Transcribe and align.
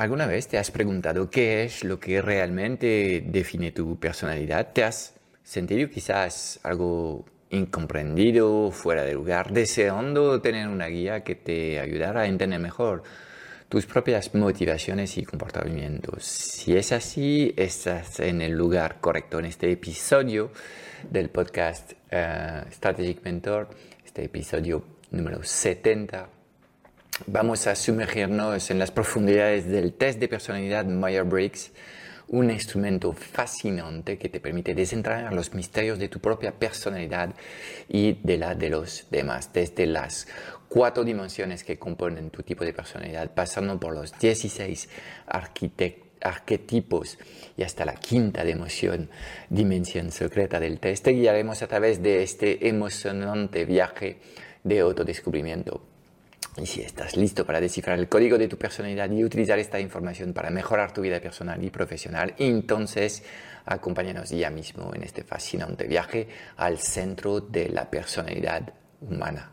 ¿Alguna 0.00 0.26
vez 0.26 0.48
te 0.48 0.56
has 0.56 0.70
preguntado 0.70 1.28
qué 1.28 1.62
es 1.62 1.84
lo 1.84 2.00
que 2.00 2.22
realmente 2.22 3.22
define 3.26 3.70
tu 3.70 4.00
personalidad? 4.00 4.72
¿Te 4.72 4.82
has 4.82 5.12
sentido 5.42 5.90
quizás 5.90 6.58
algo 6.62 7.26
incomprendido, 7.50 8.70
fuera 8.70 9.02
de 9.02 9.12
lugar, 9.12 9.52
deseando 9.52 10.40
tener 10.40 10.68
una 10.68 10.86
guía 10.86 11.22
que 11.22 11.34
te 11.34 11.80
ayudara 11.80 12.22
a 12.22 12.26
entender 12.26 12.58
mejor 12.60 13.02
tus 13.68 13.84
propias 13.84 14.34
motivaciones 14.34 15.18
y 15.18 15.24
comportamientos? 15.26 16.24
Si 16.24 16.74
es 16.74 16.92
así, 16.92 17.52
estás 17.58 18.20
en 18.20 18.40
el 18.40 18.52
lugar 18.52 19.02
correcto 19.02 19.38
en 19.38 19.44
este 19.44 19.70
episodio 19.70 20.50
del 21.10 21.28
podcast 21.28 21.92
eh, 22.10 22.62
Strategic 22.72 23.22
Mentor, 23.22 23.68
este 24.02 24.24
episodio 24.24 24.82
número 25.10 25.42
70 25.42 26.39
Vamos 27.26 27.66
a 27.66 27.76
sumergirnos 27.76 28.70
en 28.70 28.78
las 28.78 28.90
profundidades 28.90 29.66
del 29.66 29.92
test 29.92 30.18
de 30.18 30.26
personalidad 30.26 30.86
Myers-Briggs, 30.86 31.70
un 32.28 32.50
instrumento 32.50 33.12
fascinante 33.12 34.16
que 34.16 34.30
te 34.30 34.40
permite 34.40 34.74
desentrañar 34.74 35.34
los 35.34 35.52
misterios 35.52 35.98
de 35.98 36.08
tu 36.08 36.18
propia 36.18 36.52
personalidad 36.52 37.34
y 37.88 38.14
de 38.22 38.38
la 38.38 38.54
de 38.54 38.70
los 38.70 39.06
demás, 39.10 39.52
desde 39.52 39.86
las 39.86 40.28
cuatro 40.68 41.04
dimensiones 41.04 41.62
que 41.62 41.78
componen 41.78 42.30
tu 42.30 42.42
tipo 42.42 42.64
de 42.64 42.72
personalidad, 42.72 43.34
pasando 43.34 43.78
por 43.78 43.94
los 43.94 44.18
16 44.18 44.88
arquetipos 46.22 47.18
y 47.56 47.62
hasta 47.62 47.84
la 47.84 47.94
quinta 47.96 48.44
dimensión, 48.44 49.10
dimensión 49.50 50.10
secreta 50.10 50.58
del 50.58 50.80
test. 50.80 51.04
Te 51.04 51.10
guiaremos 51.10 51.60
a 51.60 51.68
través 51.68 52.02
de 52.02 52.22
este 52.22 52.66
emocionante 52.66 53.66
viaje 53.66 54.20
de 54.64 54.80
autodescubrimiento. 54.80 55.89
Y 56.56 56.66
si 56.66 56.82
estás 56.82 57.16
listo 57.16 57.46
para 57.46 57.60
descifrar 57.60 57.98
el 57.98 58.08
código 58.08 58.36
de 58.36 58.48
tu 58.48 58.58
personalidad 58.58 59.10
y 59.10 59.24
utilizar 59.24 59.58
esta 59.58 59.78
información 59.78 60.32
para 60.32 60.50
mejorar 60.50 60.92
tu 60.92 61.00
vida 61.00 61.20
personal 61.20 61.62
y 61.64 61.70
profesional, 61.70 62.34
entonces 62.38 63.22
acompáñanos 63.64 64.30
ya 64.30 64.50
mismo 64.50 64.92
en 64.94 65.04
este 65.04 65.22
fascinante 65.22 65.86
viaje 65.86 66.28
al 66.56 66.78
centro 66.78 67.40
de 67.40 67.68
la 67.68 67.88
personalidad 67.88 68.74
humana. 69.00 69.52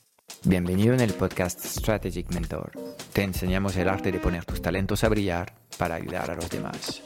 Bienvenido 0.43 0.95
en 0.95 1.01
el 1.01 1.13
podcast 1.13 1.63
Strategic 1.63 2.33
Mentor. 2.33 2.71
Te 3.13 3.21
enseñamos 3.21 3.77
el 3.77 3.87
arte 3.87 4.11
de 4.11 4.17
poner 4.17 4.43
tus 4.43 4.59
talentos 4.59 5.03
a 5.03 5.09
brillar 5.09 5.53
para 5.77 5.93
ayudar 5.93 6.31
a 6.31 6.35
los 6.35 6.49
demás. 6.49 7.03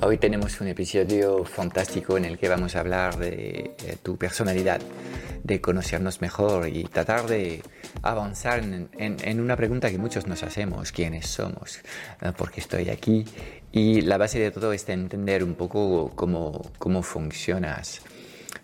Hoy 0.00 0.16
tenemos 0.16 0.60
un 0.62 0.68
episodio 0.68 1.44
fantástico 1.44 2.16
en 2.16 2.24
el 2.24 2.38
que 2.38 2.48
vamos 2.48 2.74
a 2.74 2.80
hablar 2.80 3.18
de 3.18 3.74
eh, 3.84 3.96
tu 4.02 4.16
personalidad, 4.16 4.80
de 5.42 5.60
conocernos 5.60 6.20
mejor 6.22 6.68
y 6.68 6.84
tratar 6.84 7.26
de 7.26 7.62
avanzar 8.02 8.62
en, 8.62 9.40
una 9.40 9.56
pregunta 9.56 9.90
que 9.90 9.98
muchos 9.98 10.26
nos 10.26 10.42
hacemos, 10.42 10.92
¿quiénes 10.92 11.26
somos? 11.26 11.80
Eh, 12.22 12.32
¿Por 12.36 12.50
qué 12.50 12.60
estoy 12.60 12.88
aquí? 12.88 13.26
Y 13.76 14.00
la 14.00 14.16
base 14.16 14.38
de 14.38 14.50
todo 14.50 14.72
es 14.72 14.88
entender 14.88 15.44
un 15.44 15.54
poco 15.54 16.10
cómo, 16.14 16.62
cómo 16.78 17.02
funcionas 17.02 18.00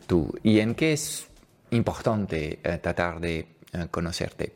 tú 0.07 0.33
y 0.43 0.61
en 0.61 0.75
qué 0.75 0.95
es 0.95 1.27
importante 1.71 2.61
eh, 2.65 2.79
tratar 2.79 3.21
de 3.21 3.47
conocerte. 3.91 4.55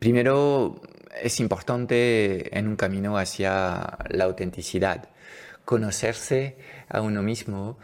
Primero, 0.00 0.82
es 1.22 1.38
importante 1.38 2.58
en 2.58 2.66
un 2.66 2.74
camino 2.74 3.16
hacia 3.16 3.98
la 4.08 4.24
autenticidad 4.24 5.08
conocerse 5.64 6.56
a 6.88 7.00
uno 7.00 7.22
mismo 7.22 7.78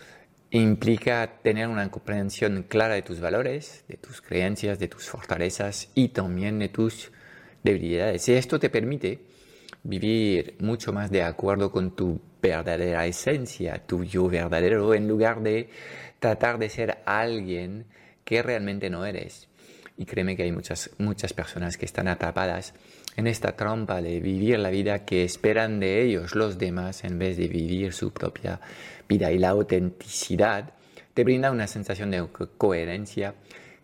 implica 0.51 1.39
tener 1.45 1.69
una 1.69 1.93
comprensión 1.93 2.65
clara 2.65 2.95
de 2.95 3.03
tus 3.03 3.21
valores, 3.21 3.85
de 3.87 3.99
tus 3.99 4.21
creencias, 4.21 4.81
de 4.81 4.89
tus 4.89 5.09
fortalezas 5.09 5.91
y 5.95 6.09
también 6.09 6.59
de 6.59 6.71
tus 6.71 7.13
debilidades. 7.63 8.29
Y 8.29 8.33
esto 8.33 8.59
te 8.59 8.69
permite 8.69 9.30
vivir 9.83 10.57
mucho 10.61 10.93
más 10.93 11.11
de 11.11 11.23
acuerdo 11.23 11.71
con 11.71 11.95
tu 11.95 12.21
verdadera 12.43 13.07
esencia, 13.07 13.87
tu 13.87 14.05
yo 14.05 14.29
verdadero, 14.29 14.95
en 14.95 15.09
lugar 15.09 15.43
de 15.43 15.71
tratar 16.19 16.59
de 16.59 16.69
ser 16.69 16.99
alguien 17.05 17.87
que 18.25 18.43
realmente 18.43 18.91
no 18.91 19.05
eres. 19.05 19.49
Y 19.97 20.07
créeme 20.07 20.37
que 20.37 20.45
hay 20.45 20.53
muchas, 20.53 20.91
muchas 20.99 21.33
personas 21.33 21.77
que 21.77 21.85
están 21.85 22.09
atrapadas 22.09 22.75
en 23.17 23.27
esta 23.27 23.57
trampa 23.57 24.01
de 24.01 24.21
vivir 24.21 24.59
la 24.59 24.71
vida 24.71 25.05
que 25.05 25.25
esperan 25.25 25.79
de 25.79 26.03
ellos 26.03 26.35
los 26.35 26.59
demás 26.59 27.05
en 27.05 27.19
vez 27.19 27.37
de 27.37 27.49
vivir 27.49 27.93
su 27.93 28.13
propia 28.13 28.61
vida. 29.09 29.31
Y 29.31 29.39
la 29.39 29.51
autenticidad 29.51 30.73
te 31.13 31.25
brinda 31.25 31.51
una 31.51 31.67
sensación 31.67 32.11
de 32.11 32.27
coherencia 32.57 33.35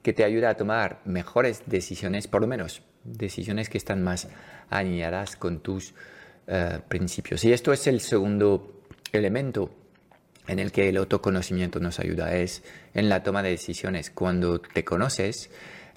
que 0.03 0.12
te 0.12 0.25
ayuda 0.25 0.51
a 0.51 0.56
tomar 0.56 1.01
mejores 1.05 1.65
decisiones, 1.67 2.29
por 2.29 2.41
lo 2.41 2.47
menos 2.47 2.83
decisiones 3.06 3.69
que 3.69 3.78
están 3.78 4.03
más 4.03 4.28
alineadas 4.71 5.37
con 5.37 5.61
tus 5.61 5.94
eh, 6.47 6.81
principios. 6.89 7.44
Y 7.44 7.53
esto 7.53 7.72
es 7.72 7.87
el 7.87 8.00
segundo 8.00 8.83
elemento 9.12 9.71
en 10.47 10.59
el 10.59 10.71
que 10.71 10.89
el 10.89 10.97
autoconocimiento 10.97 11.81
nos 11.81 11.99
ayuda, 11.99 12.34
es 12.37 12.62
en 12.94 13.09
la 13.09 13.22
toma 13.22 13.43
de 13.43 13.50
decisiones. 13.50 14.11
Cuando 14.11 14.61
te 14.61 14.84
conoces, 14.84 15.50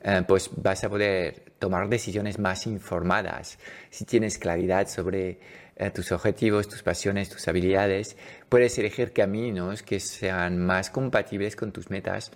eh, 0.03 0.23
pues 0.27 0.49
vas 0.55 0.83
a 0.83 0.89
poder 0.89 1.53
tomar 1.59 1.87
decisiones 1.89 2.39
más 2.39 2.65
informadas. 2.65 3.59
Si 3.89 4.05
tienes 4.05 4.37
claridad 4.37 4.87
sobre 4.87 5.39
eh, 5.81 5.91
tus 5.91 6.11
objetivos, 6.11 6.67
tus 6.67 6.83
pasiones, 6.83 7.29
tus 7.29 7.47
habilidades, 7.47 8.17
puedes 8.49 8.77
elegir 8.77 9.13
caminos 9.13 9.81
que 9.81 10.01
sean 10.01 10.57
más 10.57 10.89
compatibles 10.89 11.55
con 11.55 11.71
tus 11.71 11.89
metas 11.89 12.33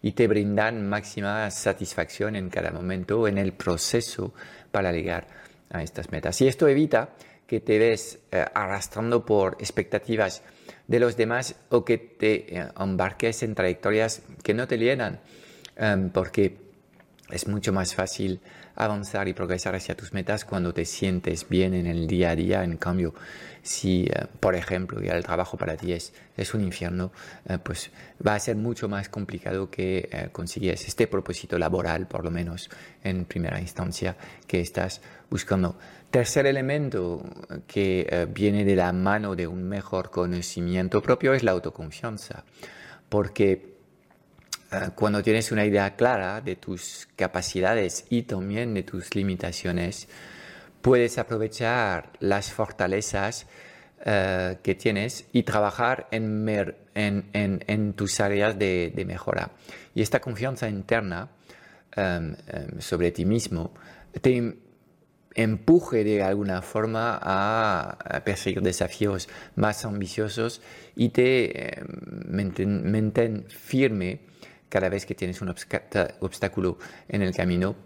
y 0.00 0.12
te 0.12 0.26
brindan 0.26 0.88
máxima 0.88 1.50
satisfacción 1.50 2.36
en 2.36 2.48
cada 2.48 2.70
momento 2.70 3.28
en 3.28 3.36
el 3.36 3.52
proceso 3.52 4.32
para 4.70 4.92
llegar 4.92 5.26
a 5.68 5.82
estas 5.82 6.10
metas. 6.10 6.40
Y 6.40 6.48
esto 6.48 6.68
evita 6.68 7.10
que 7.46 7.60
te 7.60 7.78
ves 7.78 8.18
eh, 8.32 8.46
arrastrando 8.54 9.26
por 9.26 9.58
expectativas 9.60 10.42
de 10.86 10.98
los 10.98 11.18
demás 11.18 11.54
o 11.68 11.84
que 11.84 11.98
te 11.98 12.66
embarques 12.80 13.42
en 13.42 13.54
trayectorias 13.54 14.22
que 14.42 14.54
no 14.54 14.66
te 14.66 14.78
llenan, 14.78 15.20
porque 16.14 16.56
es 17.30 17.46
mucho 17.46 17.72
más 17.72 17.94
fácil 17.94 18.40
avanzar 18.76 19.26
y 19.26 19.32
progresar 19.32 19.74
hacia 19.74 19.96
tus 19.96 20.12
metas 20.12 20.44
cuando 20.44 20.72
te 20.72 20.84
sientes 20.84 21.48
bien 21.48 21.74
en 21.74 21.86
el 21.86 22.06
día 22.06 22.30
a 22.30 22.36
día. 22.36 22.62
En 22.62 22.76
cambio, 22.76 23.14
si, 23.62 24.04
eh, 24.04 24.26
por 24.38 24.54
ejemplo, 24.54 25.00
ya 25.00 25.14
el 25.14 25.24
trabajo 25.24 25.56
para 25.56 25.76
ti 25.76 25.92
es, 25.92 26.12
es 26.36 26.54
un 26.54 26.62
infierno, 26.62 27.10
eh, 27.48 27.58
pues 27.62 27.90
va 28.24 28.34
a 28.34 28.38
ser 28.38 28.56
mucho 28.56 28.88
más 28.88 29.08
complicado 29.08 29.70
que 29.70 30.08
eh, 30.12 30.28
consigues 30.30 30.86
este 30.86 31.06
propósito 31.06 31.58
laboral, 31.58 32.06
por 32.06 32.22
lo 32.22 32.30
menos 32.30 32.70
en 33.02 33.24
primera 33.24 33.60
instancia, 33.60 34.16
que 34.46 34.60
estás 34.60 35.00
buscando. 35.30 35.76
Tercer 36.10 36.46
elemento 36.46 37.22
que 37.66 38.28
viene 38.32 38.64
de 38.64 38.76
la 38.76 38.92
mano 38.92 39.34
de 39.34 39.46
un 39.46 39.64
mejor 39.68 40.10
conocimiento 40.10 41.02
propio 41.02 41.34
es 41.34 41.42
la 41.42 41.50
autoconfianza, 41.50 42.44
porque 43.08 43.75
cuando 44.94 45.22
tienes 45.22 45.52
una 45.52 45.64
idea 45.64 45.94
clara 45.96 46.40
de 46.40 46.56
tus 46.56 47.08
capacidades 47.16 48.04
y 48.10 48.22
también 48.22 48.74
de 48.74 48.82
tus 48.82 49.14
limitaciones, 49.14 50.08
puedes 50.82 51.18
aprovechar 51.18 52.12
las 52.20 52.52
fortalezas 52.52 53.46
eh, 54.04 54.58
que 54.62 54.74
tienes 54.74 55.26
y 55.32 55.42
trabajar 55.42 56.06
en, 56.10 56.84
tus 57.96 58.20
áreas 58.20 58.58
de, 58.58 59.04
mejora. 59.06 59.50
Y 59.94 60.02
esta 60.02 60.20
confianza 60.20 60.68
interna 60.68 61.28
em, 61.96 62.36
em, 62.46 62.80
sobre 62.80 63.10
ti 63.10 63.24
mismo 63.24 63.72
te 64.20 64.54
empuje 65.34 66.04
de 66.04 66.22
alguna 66.22 66.62
forma 66.62 67.18
a, 67.20 68.22
perseguir 68.24 68.62
desafíos 68.62 69.28
más 69.56 69.84
ambiciosos 69.84 70.60
y 70.94 71.08
te 71.08 71.80
em, 71.80 71.86
mantén 72.84 73.46
firme 73.48 74.20
cada 74.68 74.88
vez 74.88 75.06
que 75.06 75.14
tienes 75.14 75.40
un 75.40 75.48
obstáculo 76.20 76.78
en 77.08 77.22
el 77.22 77.34
camino 77.34 77.76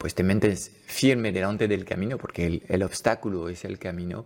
pues 0.00 0.14
te 0.14 0.22
mantienes 0.22 0.72
firme 0.86 1.30
delante 1.30 1.68
del 1.68 1.84
camino, 1.84 2.16
porque 2.16 2.62
el, 2.66 2.82
obstáculo 2.82 3.50
es 3.50 3.66
el 3.66 3.78
camino, 3.78 4.24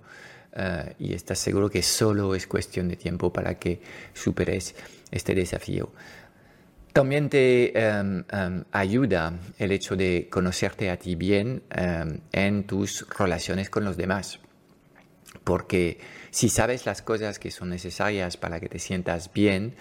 eh, 0.55 0.95
y 1.01 1.15
estás 1.15 1.41
seguro 1.41 1.69
que 1.69 1.83
solo 1.83 2.37
es 2.37 2.47
cuestión 2.47 2.87
de 2.87 2.95
tiempo 2.95 3.33
para 3.33 3.59
que 3.59 3.81
superes 4.13 4.77
este 5.11 5.35
desafío. 5.35 5.91
También 6.93 7.29
te 7.29 7.77
em, 7.77 8.23
em, 8.31 8.65
ayuda 8.71 9.37
el 9.59 9.73
hecho 9.73 9.97
de 9.97 10.29
conocerte 10.31 10.91
a 10.91 10.97
ti 10.97 11.17
bien 11.17 11.65
em, 11.71 12.21
en 12.31 12.63
tus 12.69 13.05
relaciones 13.19 13.69
con 13.69 13.85
los 13.85 13.97
demás. 13.97 14.39
Porque 15.43 15.99
si 16.31 16.49
sabes 16.49 16.87
las 16.87 17.03
cosas 17.03 17.41
que 17.41 17.51
son 17.51 17.71
necesarias 17.71 18.37
para 18.37 18.61
que 18.61 18.69
te 18.69 18.79
sientas 18.79 19.33
bien, 19.33 19.75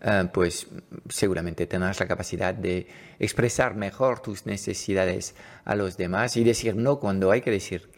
eh, 0.00 0.28
pues 0.32 0.68
seguramente 1.08 1.66
tendrás 1.66 1.98
la 2.00 2.06
capacidad 2.06 2.54
de 2.54 2.86
expresar 3.18 3.74
mejor 3.74 4.20
tus 4.20 4.46
necesidades 4.46 5.34
a 5.64 5.74
los 5.74 5.96
demás 5.96 6.36
y 6.36 6.44
decir 6.44 6.76
no 6.76 7.00
cuando 7.00 7.30
hay 7.30 7.40
que 7.40 7.50
decir 7.50 7.88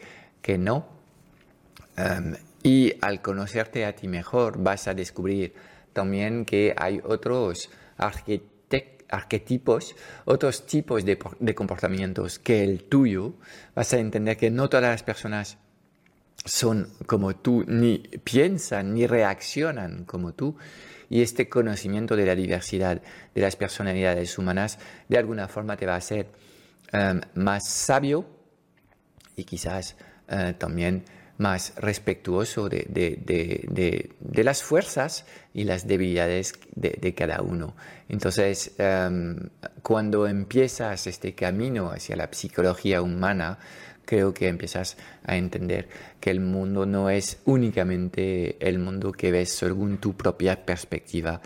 que 0.41 0.57
no. 0.57 0.99
Y 2.63 2.93
al 3.01 3.21
conocerte 3.21 3.85
a 3.85 3.95
ti 3.95 4.07
mejor 4.07 4.61
vas 4.61 4.87
a 4.87 4.93
descubrir 4.93 5.53
también 5.93 6.45
que 6.45 6.73
hay 6.77 6.99
otros 7.03 7.69
arquetipos, 9.09 9.95
otros 10.25 10.65
tipos 10.65 11.03
de 11.05 11.55
comportamientos 11.55 12.39
que 12.39 12.63
el 12.63 12.83
tuyo. 12.83 13.33
Vas 13.75 13.93
a 13.93 13.99
entender 13.99 14.37
que 14.37 14.49
no 14.49 14.69
todas 14.69 14.89
las 14.89 15.03
personas 15.03 15.57
son 16.45 16.87
como 17.05 17.35
tú, 17.35 17.63
ni 17.67 17.99
piensan, 17.99 18.93
ni 18.93 19.05
reaccionan 19.05 20.05
como 20.05 20.33
tú 20.33 20.57
y 21.11 21.21
este 21.21 21.49
conocimiento 21.49 22.15
de 22.15 22.25
la 22.25 22.35
diversidad 22.35 23.01
de 23.35 23.41
las 23.41 23.57
personalidades 23.57 24.37
humanas 24.37 24.79
de 25.09 25.17
alguna 25.17 25.49
forma 25.49 25.75
te 25.75 25.85
va 25.85 25.95
a 25.95 25.97
hacer 25.97 26.27
em, 26.93 27.19
más 27.35 27.67
sabio 27.67 28.25
y 29.35 29.43
quizás 29.43 29.97
eh, 30.29 30.55
también 30.57 31.03
más 31.37 31.73
respetuoso 31.75 32.69
de, 32.69 34.09
las 34.31 34.63
fuerzas 34.63 35.25
y 35.53 35.65
las 35.65 35.85
debilidades 35.85 36.53
de, 36.75 37.13
cada 37.13 37.41
uno. 37.41 37.75
Entonces, 38.07 38.73
em, 38.77 39.49
cuando 39.81 40.27
empiezas 40.27 41.07
este 41.07 41.33
camino 41.33 41.91
hacia 41.91 42.15
la 42.15 42.29
psicología 42.31 43.01
humana, 43.01 43.57
creo 44.11 44.33
que 44.33 44.49
empiezas 44.49 44.97
a 45.23 45.37
entender 45.37 45.87
que 46.19 46.31
el 46.31 46.41
mundo 46.41 46.85
no 46.85 47.09
es 47.09 47.39
únicamente 47.45 48.57
el 48.59 48.77
mundo 48.77 49.13
que 49.13 49.31
ves 49.31 49.53
según 49.53 49.99
tu 49.99 50.17
propia 50.17 50.65
perspectiva 50.65 51.39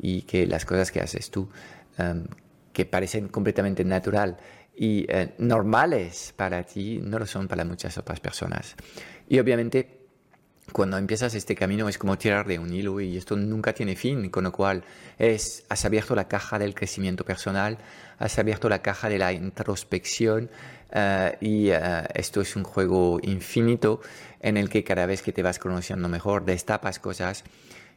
y 0.00 0.22
que 0.22 0.44
las 0.44 0.64
cosas 0.64 0.90
que 0.90 0.98
haces 0.98 1.30
tú, 1.30 1.48
em, 1.96 2.24
que 2.72 2.86
parecen 2.86 3.28
completamente 3.28 3.84
natural 3.84 4.36
y 4.74 5.06
eh, 5.08 5.34
normales 5.38 6.34
para 6.34 6.64
ti, 6.64 6.98
no 7.00 7.20
lo 7.20 7.26
son 7.26 7.46
para 7.46 7.64
muchas 7.64 7.96
otras 7.98 8.18
personas. 8.18 8.74
Y 9.28 9.38
obviamente 9.38 9.97
cuando 10.72 10.98
empiezas 10.98 11.34
este 11.34 11.54
camino 11.54 11.88
es 11.88 11.98
como 11.98 12.18
tirar 12.18 12.46
de 12.46 12.58
un 12.58 12.72
hilo 12.72 13.00
y 13.00 13.16
esto 13.16 13.36
nunca 13.36 13.72
tiene 13.72 13.96
fin, 13.96 14.30
con 14.30 14.44
lo 14.44 14.52
cual 14.52 14.84
es, 15.18 15.64
has 15.68 15.84
abierto 15.84 16.14
la 16.14 16.28
caja 16.28 16.58
del 16.58 16.74
crecimiento 16.74 17.24
personal, 17.24 17.78
has 18.18 18.38
abierto 18.38 18.68
la 18.68 18.82
caja 18.82 19.08
de 19.08 19.18
la 19.18 19.32
introspección 19.32 20.50
eh, 20.92 21.36
y 21.40 21.68
eh, 21.70 21.78
esto 22.14 22.40
es 22.40 22.56
un 22.56 22.64
juego 22.64 23.18
infinito 23.22 24.00
en 24.40 24.56
el 24.56 24.68
que 24.68 24.84
cada 24.84 25.06
vez 25.06 25.22
que 25.22 25.32
te 25.32 25.42
vas 25.42 25.58
conociendo 25.58 26.08
mejor 26.08 26.44
destapas 26.44 26.98
cosas 26.98 27.44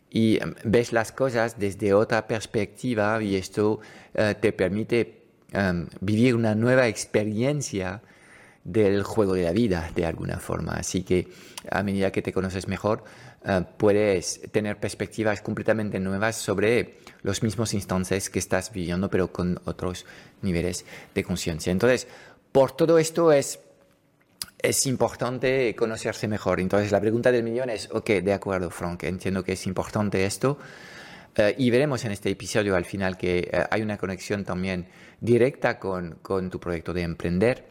y 0.09 0.41
em, 0.41 0.53
ves 0.63 0.91
las 0.91 1.12
cosas 1.12 1.57
desde 1.57 1.94
otra 1.94 2.27
perspectiva 2.27 3.21
y 3.21 3.35
esto 3.35 3.79
eh, 4.13 4.35
te 4.39 4.51
permite 4.51 5.19
vivir 6.00 6.33
una 6.33 6.56
nueva 6.56 6.88
experiencia 6.88 8.01
del 8.63 9.04
juego 9.04 9.34
de 9.34 9.44
la 9.44 9.52
vida 9.52 9.92
de 9.96 10.06
alguna 10.06 10.40
forma. 10.40 10.74
Así 10.74 11.04
que 11.04 11.28
a 11.69 11.84
medida 11.84 12.12
que 12.12 12.22
te 12.22 12.34
conoces 12.34 12.68
mejor, 12.68 13.04
eh, 13.44 13.63
puedes 13.78 14.42
tener 14.52 14.78
perspectivas 14.78 15.42
completamente 15.42 16.00
nuevas 16.00 16.36
sobre 16.36 17.00
los 17.24 17.42
mismos 17.42 17.74
instantes 17.74 18.30
que 18.30 18.40
estás 18.40 18.72
viviendo, 18.72 19.10
pero 19.10 19.31
con 19.31 19.60
otros 19.66 20.06
niveles 20.42 20.86
de 21.16 21.24
conciencia. 21.24 21.72
Entonces, 21.72 22.08
por 22.52 22.72
todo 22.74 23.00
esto 23.00 23.31
es, 23.31 23.60
es 24.60 24.86
importante 24.86 25.75
conocerse 25.75 26.28
mejor. 26.28 26.60
Entonces, 26.60 26.92
la 26.92 27.02
pregunta 27.02 27.31
del 27.31 27.44
millón 27.44 27.69
es, 27.69 27.90
ok, 27.92 28.10
de 28.10 28.34
acuerdo, 28.34 28.69
Frank, 28.69 29.04
entiendo 29.04 29.44
que 29.44 29.54
es 29.54 29.66
importante 29.66 30.25
esto. 30.25 30.60
Eh, 31.36 31.56
y 31.57 31.69
veremos 31.72 32.04
en 32.04 32.12
este 32.12 32.30
episodio 32.30 32.75
al 32.75 32.86
final 32.86 33.18
que 33.18 33.50
eh, 33.52 33.66
hay 33.72 33.81
una 33.81 33.98
conexión 33.98 34.44
también 34.44 34.88
directa 35.19 35.80
con, 35.80 36.19
con 36.22 36.50
tu 36.50 36.60
proyecto 36.60 36.94
de 36.94 37.04
emprender 37.04 37.70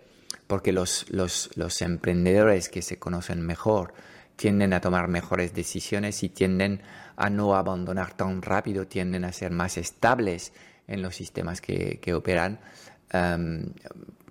porque 0.50 0.72
los, 0.72 1.06
los, 1.10 1.80
emprendedores 1.80 2.68
que 2.68 2.82
se 2.82 2.98
conocen 2.98 3.40
mejor 3.40 3.94
tienden 4.34 4.72
a 4.72 4.80
tomar 4.80 5.06
mejores 5.06 5.54
decisiones 5.54 6.24
y 6.24 6.28
tienden 6.28 6.82
a 7.16 7.30
no 7.30 7.54
abandonar 7.54 8.14
tan 8.14 8.42
rápido, 8.42 8.88
tienden 8.88 9.24
a 9.24 9.32
ser 9.32 9.52
más 9.52 9.76
estables 9.76 10.52
en 10.88 11.02
los 11.02 11.14
sistemas 11.14 11.60
que, 11.60 12.00
operan, 12.12 12.58
em, 13.12 13.72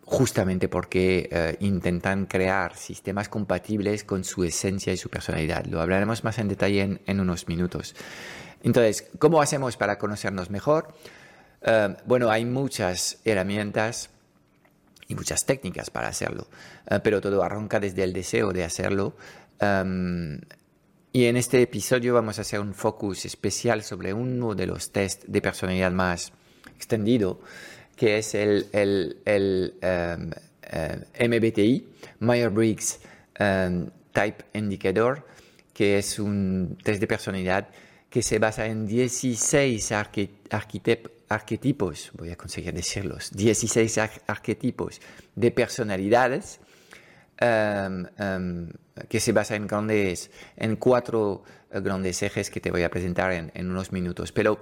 justamente 0.04 0.68
porque 0.68 1.30
eh, 1.32 1.56
intentan 1.62 2.26
crear 2.26 2.76
sistemas 2.76 3.30
compatibles 3.30 4.04
con 4.04 4.26
su 4.26 4.44
esencia 4.44 4.92
y 4.92 4.98
su 4.98 5.10
personalidad. 5.10 5.64
Lo 5.68 5.80
hablaremos 5.80 6.26
más 6.26 6.38
en 6.38 6.50
detalle 6.50 6.82
en, 6.82 7.02
en 7.06 7.22
unos 7.22 7.48
minutos. 7.48 7.96
Entonces, 8.62 9.08
¿cómo 9.20 9.42
hacemos 9.42 9.78
para 9.78 9.98
conocernos 9.98 10.50
mejor? 10.50 10.94
Em, 11.62 11.96
bueno, 12.06 12.30
hay 12.30 12.44
muchas 12.44 13.20
herramientas 13.24 14.10
y 15.10 15.16
muchas 15.16 15.46
técnicas 15.46 15.90
para 15.90 16.08
hacerlo, 16.08 16.48
eh, 16.90 17.00
pero 17.04 17.20
todo 17.20 17.44
arranca 17.44 17.80
desde 17.80 18.04
el 18.04 18.14
deseo 18.14 18.54
de 18.54 18.64
hacerlo. 18.64 19.16
Em, 19.60 20.40
y 21.12 21.26
en 21.26 21.36
este 21.36 21.62
episodio 21.62 22.14
vamos 22.14 22.38
a 22.38 22.44
hacer 22.44 22.60
un 22.60 22.74
focus 22.74 23.26
especial 23.26 23.84
sobre 23.84 24.14
uno 24.14 24.54
de 24.54 24.68
los 24.68 24.92
test 24.92 25.26
de 25.26 25.42
personalidad 25.42 25.92
más 25.92 26.32
extendido, 26.76 27.42
que 27.98 28.20
es 28.20 28.36
el, 28.36 28.68
el, 28.72 29.18
el 29.26 29.74
em, 29.82 30.32
eh, 30.72 31.28
MBTI, 31.28 31.88
Myers-Briggs 32.20 33.00
em, 33.36 33.90
Type 34.14 34.46
Indicator, 34.54 35.26
que 35.74 35.98
es 35.98 36.20
un 36.20 36.78
test 36.84 37.02
de 37.02 37.08
personalidad 37.08 37.68
que 38.10 38.22
se 38.22 38.40
basa 38.40 38.66
en 38.66 38.88
16 38.88 39.92
arquetipos 41.30 42.12
voy 42.14 42.32
a 42.32 42.36
conseguir 42.36 42.74
decirlos, 42.74 43.32
16 43.32 43.98
arquetipos 44.28 45.00
de 45.36 45.52
personalidades 45.52 46.60
em, 47.38 48.06
em, 48.18 48.70
que 49.08 49.20
se 49.20 49.32
basan 49.32 49.62
en, 49.62 49.68
grandes, 49.68 50.32
en 50.58 50.76
cuatro 50.76 51.44
eh, 51.72 51.80
grandes 51.80 52.22
ejes 52.24 52.50
que 52.50 52.60
te 52.60 52.72
voy 52.72 52.84
a 52.84 52.90
presentar 52.90 53.32
en, 53.32 53.70
unos 53.70 53.94
minutos. 53.94 54.32
Pero 54.32 54.58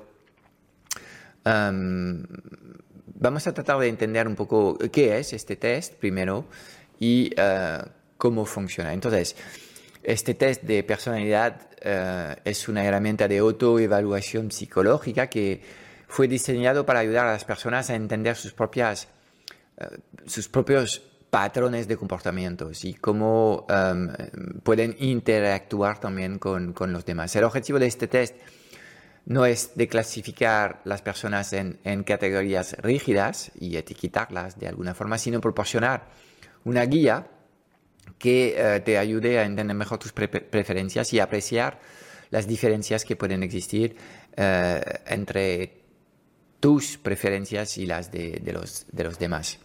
em, 1.44 2.24
vamos 3.16 3.48
a 3.48 3.54
tratar 3.54 3.80
de 3.80 3.88
entender 3.88 4.28
un 4.28 4.36
poco 4.36 4.78
qué 4.92 5.18
es 5.18 5.34
este 5.34 5.56
test 5.56 5.96
primero 5.96 6.46
y 7.00 7.32
uh, 7.40 7.88
cómo 8.18 8.46
funciona. 8.46 8.94
Entonces, 8.94 9.36
este 10.04 10.34
test 10.34 10.64
de 10.64 10.84
personalidad 10.84 11.70
uh, 11.86 12.40
es 12.44 12.68
una 12.68 12.84
herramienta 12.86 13.28
de 13.28 13.40
autoevaluación 13.40 14.52
psicológica 14.52 15.28
que 15.28 15.62
fue 16.08 16.28
diseñado 16.28 16.86
para 16.86 17.00
ayudar 17.00 17.28
a 17.28 17.34
las 17.34 17.46
personas 17.46 17.90
a 17.90 17.96
entender 17.96 18.36
sus, 18.36 18.54
propias, 18.54 19.08
eh, 19.78 19.86
sus 20.26 20.48
propios 20.48 21.02
patrones 21.30 21.88
de 21.88 21.98
comportamientos 21.98 22.86
y 22.86 22.94
cómo 22.94 23.66
em, 23.70 24.10
pueden 24.64 24.96
interactuar 25.00 26.00
también 26.00 26.40
con, 26.40 26.72
con, 26.72 26.94
los 26.94 27.06
demás. 27.06 27.36
El 27.36 27.44
objetivo 27.44 27.78
de 27.78 27.88
este 27.88 28.08
test 28.08 28.36
no 29.26 29.46
es 29.46 29.76
de 29.76 29.90
clasificar 29.90 30.80
las 30.86 31.02
personas 31.02 31.52
en, 31.52 31.80
en 31.84 32.04
categorías 32.04 32.78
rígidas 32.80 33.52
y 33.60 33.76
etiquetarlas 33.76 34.58
de 34.58 34.70
alguna 34.70 34.96
forma, 34.96 35.18
sino 35.18 35.42
proporcionar 35.42 36.06
una 36.64 36.86
guía 36.86 37.28
que 38.18 38.56
eh, 38.58 38.80
te 38.82 38.98
ayude 38.98 39.40
a 39.40 39.44
entender 39.44 39.76
mejor 39.76 40.00
tus 40.00 40.12
preferencias 40.12 41.14
y 41.14 41.20
apreciar 41.20 41.80
las 42.30 42.48
diferencias 42.48 43.06
que 43.06 43.16
pueden 43.16 43.44
existir 43.44 43.96
eh, 44.36 44.82
entre 45.08 45.82
tus 46.60 46.98
preferencias 46.98 47.78
y 47.78 47.86
las 47.86 48.12
de, 48.12 48.42
los, 48.54 48.86
de 48.92 49.04
los, 49.04 49.20
demás. 49.20 49.60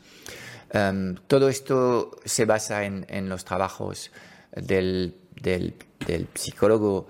Em, 0.70 1.16
todo 1.26 1.48
esto 1.48 2.18
se 2.24 2.44
basa 2.44 2.84
en, 2.84 3.28
los 3.28 3.44
trabajos 3.44 4.10
del, 4.54 5.16
del, 5.40 5.74
psicólogo 6.34 7.08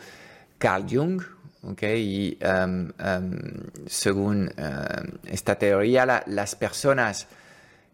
Carl 0.58 0.86
Jung, 0.88 1.20
okay? 1.62 2.00
y 2.00 2.38
um, 2.44 2.88
según 3.86 4.50
esta 5.26 5.56
teoría, 5.56 6.22
las 6.26 6.54
personas 6.54 7.26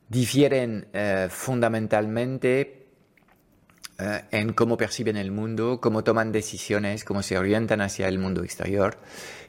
difieren 0.08 0.86
uh, 0.94 1.28
fundamentalmente 1.28 2.77
uh, 3.98 4.24
en 4.30 4.52
cómo 4.52 4.76
perciben 4.76 5.16
el 5.16 5.30
mundo, 5.30 5.80
cómo 5.80 6.04
toman 6.04 6.32
decisiones, 6.32 7.04
cómo 7.04 7.22
se 7.22 7.38
orientan 7.38 7.80
hacia 7.80 8.08
el 8.08 8.18
mundo 8.18 8.42
exterior. 8.42 8.98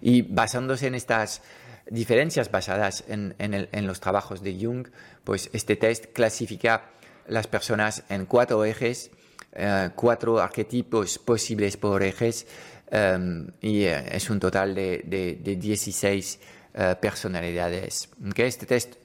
Y 0.02 0.22
basándose 0.22 0.88
en 0.88 0.96
estas 0.96 1.42
diferencias 1.90 2.52
basadas 2.52 3.04
en, 3.08 3.88
los 3.88 4.00
trabajos 4.00 4.42
de 4.42 4.58
Jung, 4.60 4.88
pues 5.24 5.50
este 5.54 5.76
test 5.76 6.08
clasifica 6.14 6.92
las 7.28 7.48
personas 7.48 8.04
en 8.10 8.26
cuatro 8.26 8.66
ejes, 8.66 9.12
eh, 9.54 9.90
cuatro 9.96 10.40
arquetipos 10.40 11.18
posibles 11.20 11.78
por 11.78 12.04
ejes, 12.04 12.48
em, 12.92 13.48
y 13.62 13.84
eh, 13.84 14.04
es 14.12 14.30
un 14.30 14.40
total 14.40 14.76
de, 14.76 15.04
de, 15.06 15.56
16 15.56 16.40
eh, 16.74 16.96
personalidades. 17.02 18.10
Este 18.36 18.66
test 18.66 18.96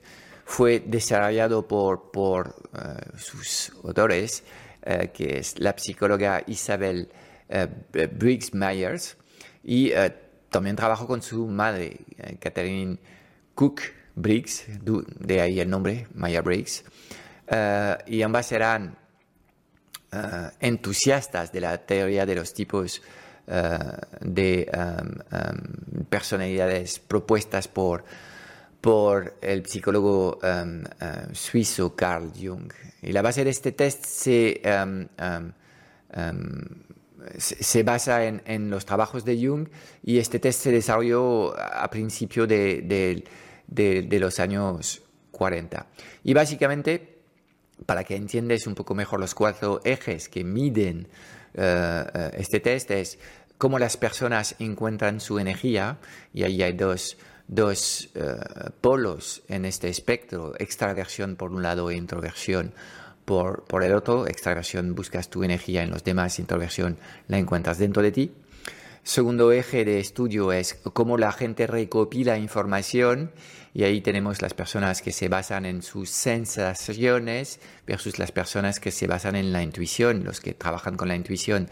fue 0.45 0.83
desarrollado 0.87 1.67
por, 1.67 2.11
por 2.11 2.55
sus 3.17 3.73
autores, 3.83 4.43
que 5.13 5.39
es 5.39 5.59
la 5.59 5.75
psicóloga 5.77 6.43
Isabel 6.47 7.09
Briggs 7.93 8.53
Myers, 8.53 9.17
y 9.63 9.93
también 10.55 10.77
trabajó 10.77 11.09
con 11.09 11.21
su 11.21 11.49
madre, 11.49 11.97
eh, 12.17 12.37
Catherine 12.39 12.97
Cook 13.57 13.81
Briggs, 14.15 14.67
de 14.69 15.41
ahí 15.41 15.59
el 15.59 15.69
nombre, 15.69 16.07
Maya 16.15 16.43
Briggs, 16.43 16.85
eh, 17.49 17.99
y 18.07 18.23
ambas 18.23 18.53
eran 18.53 18.97
eh, 20.13 20.51
entusiastas 20.61 21.51
de 21.51 21.61
la 21.61 21.79
teoría 21.79 22.25
de 22.25 22.37
los 22.37 22.55
tipos 22.55 23.03
de 24.21 24.71
personalidades 26.09 26.99
propuestas 26.99 27.69
por, 27.69 28.05
por 28.85 29.39
el 29.41 29.65
psicólogo 29.65 30.39
suizo 31.33 31.97
Carl 31.97 32.31
Jung. 32.39 32.71
Y 33.01 33.13
la 33.13 33.23
base 33.23 33.43
de 33.43 33.49
este 33.49 33.73
test 33.73 34.05
se 34.05 34.61
se, 37.39 37.83
basa 37.83 38.27
en, 38.27 38.69
los 38.69 38.85
trabajos 38.85 39.25
de 39.25 39.43
Jung 39.43 39.69
y 40.03 40.19
este 40.19 40.39
test 40.39 40.61
se 40.61 40.71
desarrolló 40.71 41.59
a 41.59 41.89
principios 41.89 42.47
de, 42.47 43.25
los 44.21 44.39
años 44.39 45.03
40. 45.31 45.87
Y 46.23 46.35
básicamente, 46.35 47.23
para 47.87 48.05
que 48.05 48.17
entiendas 48.17 48.67
un 48.67 48.75
poco 48.75 48.95
mejor 48.95 49.19
los 49.19 49.35
cuatro 49.35 49.81
ejes 49.83 50.29
que 50.29 50.45
miden 50.45 51.09
eh, 51.55 52.05
eh, 52.15 52.31
este 52.35 52.61
test, 52.61 52.91
es 52.91 53.19
cómo 53.57 53.79
las 53.79 53.97
personas 53.97 54.57
encuentran 54.59 55.21
su 55.21 55.39
energía, 55.39 55.97
y 56.35 56.43
ahí 56.43 56.63
hay 56.63 56.75
dos, 56.75 57.17
eh, 57.49 58.37
polos 58.81 59.43
en 59.49 59.65
este 59.65 59.89
espectro, 59.89 60.55
extraversión 60.59 61.37
por 61.37 61.53
un 61.53 61.63
lado 61.63 61.91
e 61.91 61.97
introversión 61.97 62.73
por, 63.25 63.65
por 63.65 63.85
el 63.85 63.95
otro, 63.95 64.27
extraversión, 64.27 64.95
buscas 64.95 65.31
tu 65.31 65.45
energía 65.45 65.83
en 65.83 65.91
los 65.91 66.05
demás, 66.05 66.39
introversión 66.39 66.99
la 67.29 67.39
encuentras 67.39 67.79
dentro 67.79 68.03
de 68.03 68.13
ti. 68.13 68.33
Segundo 69.03 69.53
eje 69.53 69.85
de 69.85 70.01
estudio 70.01 70.51
es 70.51 70.77
cómo 70.95 71.19
la 71.19 71.31
gente 71.31 71.67
recopila 71.67 72.39
información 72.39 73.33
y 73.75 73.83
ahí 73.83 74.01
tenemos 74.01 74.41
las 74.41 74.55
personas 74.55 75.03
que 75.03 75.13
se 75.13 75.29
basan 75.29 75.67
en 75.67 75.83
sus 75.83 76.09
sensaciones 76.09 77.61
versus 77.87 78.19
las 78.19 78.33
personas 78.33 78.81
que 78.81 78.91
se 78.91 79.07
basan 79.07 79.37
en 79.37 79.53
la 79.53 79.63
intuición. 79.63 80.25
Los 80.25 80.41
que 80.41 80.55
trabajan 80.55 80.97
con 80.97 81.09
la 81.09 81.17
intuición 81.17 81.69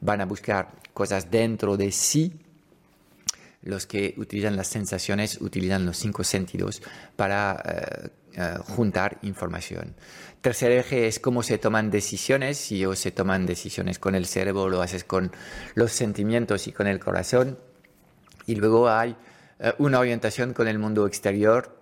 van 0.00 0.20
a 0.20 0.26
buscar 0.26 0.68
cosas 0.94 1.32
dentro 1.32 1.76
de 1.76 1.90
sí. 1.90 2.34
Los 3.68 3.84
que 3.84 4.14
utilizan 4.16 4.56
las 4.56 4.68
sensaciones 4.68 5.42
utilizan 5.42 5.84
los 5.84 5.98
cinco 5.98 6.24
sentidos 6.24 6.80
para 7.16 7.62
eh, 7.66 8.08
eh, 8.32 8.54
juntar 8.64 9.18
información. 9.20 9.94
Tercer 10.40 10.72
eje 10.72 11.06
es 11.06 11.20
cómo 11.20 11.42
se 11.42 11.58
toman 11.58 11.90
decisiones. 11.90 12.56
Si 12.56 12.86
o 12.86 12.96
se 12.96 13.10
toman 13.10 13.44
decisiones 13.44 13.98
con 13.98 14.14
el 14.14 14.24
cerebro, 14.24 14.70
lo 14.70 14.80
haces 14.80 15.04
con 15.04 15.32
los 15.74 15.92
sentimientos 15.92 16.66
y 16.66 16.72
con 16.72 16.86
el 16.86 16.98
corazón. 16.98 17.58
Y 18.46 18.54
luego 18.54 18.88
hay 18.88 19.14
eh, 19.58 19.74
una 19.76 19.98
orientación 19.98 20.54
con 20.54 20.66
el 20.66 20.78
mundo 20.78 21.06
exterior. 21.06 21.76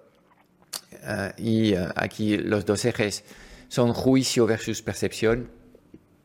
Y 1.38 1.74
aquí 1.94 2.36
los 2.36 2.64
dos 2.64 2.84
ejes 2.84 3.22
son 3.68 3.92
juicio 3.92 4.44
versus 4.44 4.82
percepción. 4.82 5.52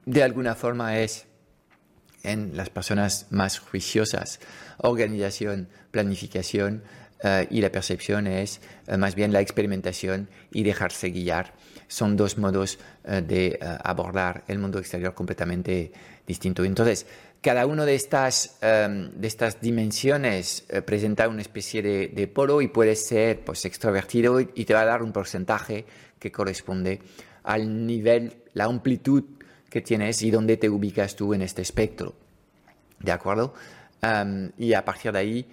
De 0.06 0.24
alguna 0.24 0.56
forma 0.56 0.98
es 0.98 1.28
en 2.24 2.56
las 2.56 2.70
personas 2.70 3.28
más 3.30 3.60
juiciosas, 3.60 4.40
organización, 4.78 5.68
planificación, 5.92 6.84
eh, 7.24 7.48
y 7.52 7.62
la 7.62 7.72
percepción 7.72 8.26
es 8.26 8.62
eh, 8.88 8.98
más 8.98 9.14
bien 9.14 9.32
la 9.32 9.42
experimentación 9.42 10.28
y 10.52 10.64
dejarse 10.64 11.10
guiar. 11.10 11.54
Son 11.88 12.18
dos 12.18 12.38
modos 12.38 12.80
eh, 13.04 13.22
de 13.22 13.60
abordar 13.84 14.44
el 14.48 14.58
mundo 14.58 14.80
exterior 14.80 15.14
completamente 15.14 15.92
distinto. 16.26 16.64
Entonces, 16.64 17.06
cada 17.42 17.66
una 17.66 17.86
de 17.86 17.96
estas, 17.96 18.58
em, 18.62 19.12
de 19.12 19.28
estas 19.28 19.62
dimensiones 19.62 20.66
presenta 20.86 21.28
una 21.28 21.42
especie 21.42 21.82
de, 21.82 22.28
polo 22.28 22.62
y 22.62 22.68
puede 22.68 22.96
ser 22.96 23.42
pues, 23.42 23.66
extrovertido 23.66 24.40
y, 24.40 24.66
te 24.66 24.74
va 24.74 24.82
a 24.82 24.86
dar 24.86 25.04
un 25.04 25.12
porcentaje 25.12 25.86
que 26.18 26.32
corresponde 26.32 27.02
al 27.44 27.86
nivel, 27.86 28.34
la 28.54 28.66
amplitud 28.66 29.24
que 29.72 29.82
tienes 29.82 30.22
y 30.22 30.30
dónde 30.30 30.58
te 30.58 30.70
ubicas 30.70 31.16
tú 31.16 31.34
en 31.34 31.42
este 31.42 31.62
espectro. 31.62 32.14
¿De 33.00 33.14
acuerdo? 33.14 33.54
Y 34.58 34.74
a 34.74 34.84
partir 34.84 35.14
de 35.14 35.20
ahí, 35.20 35.48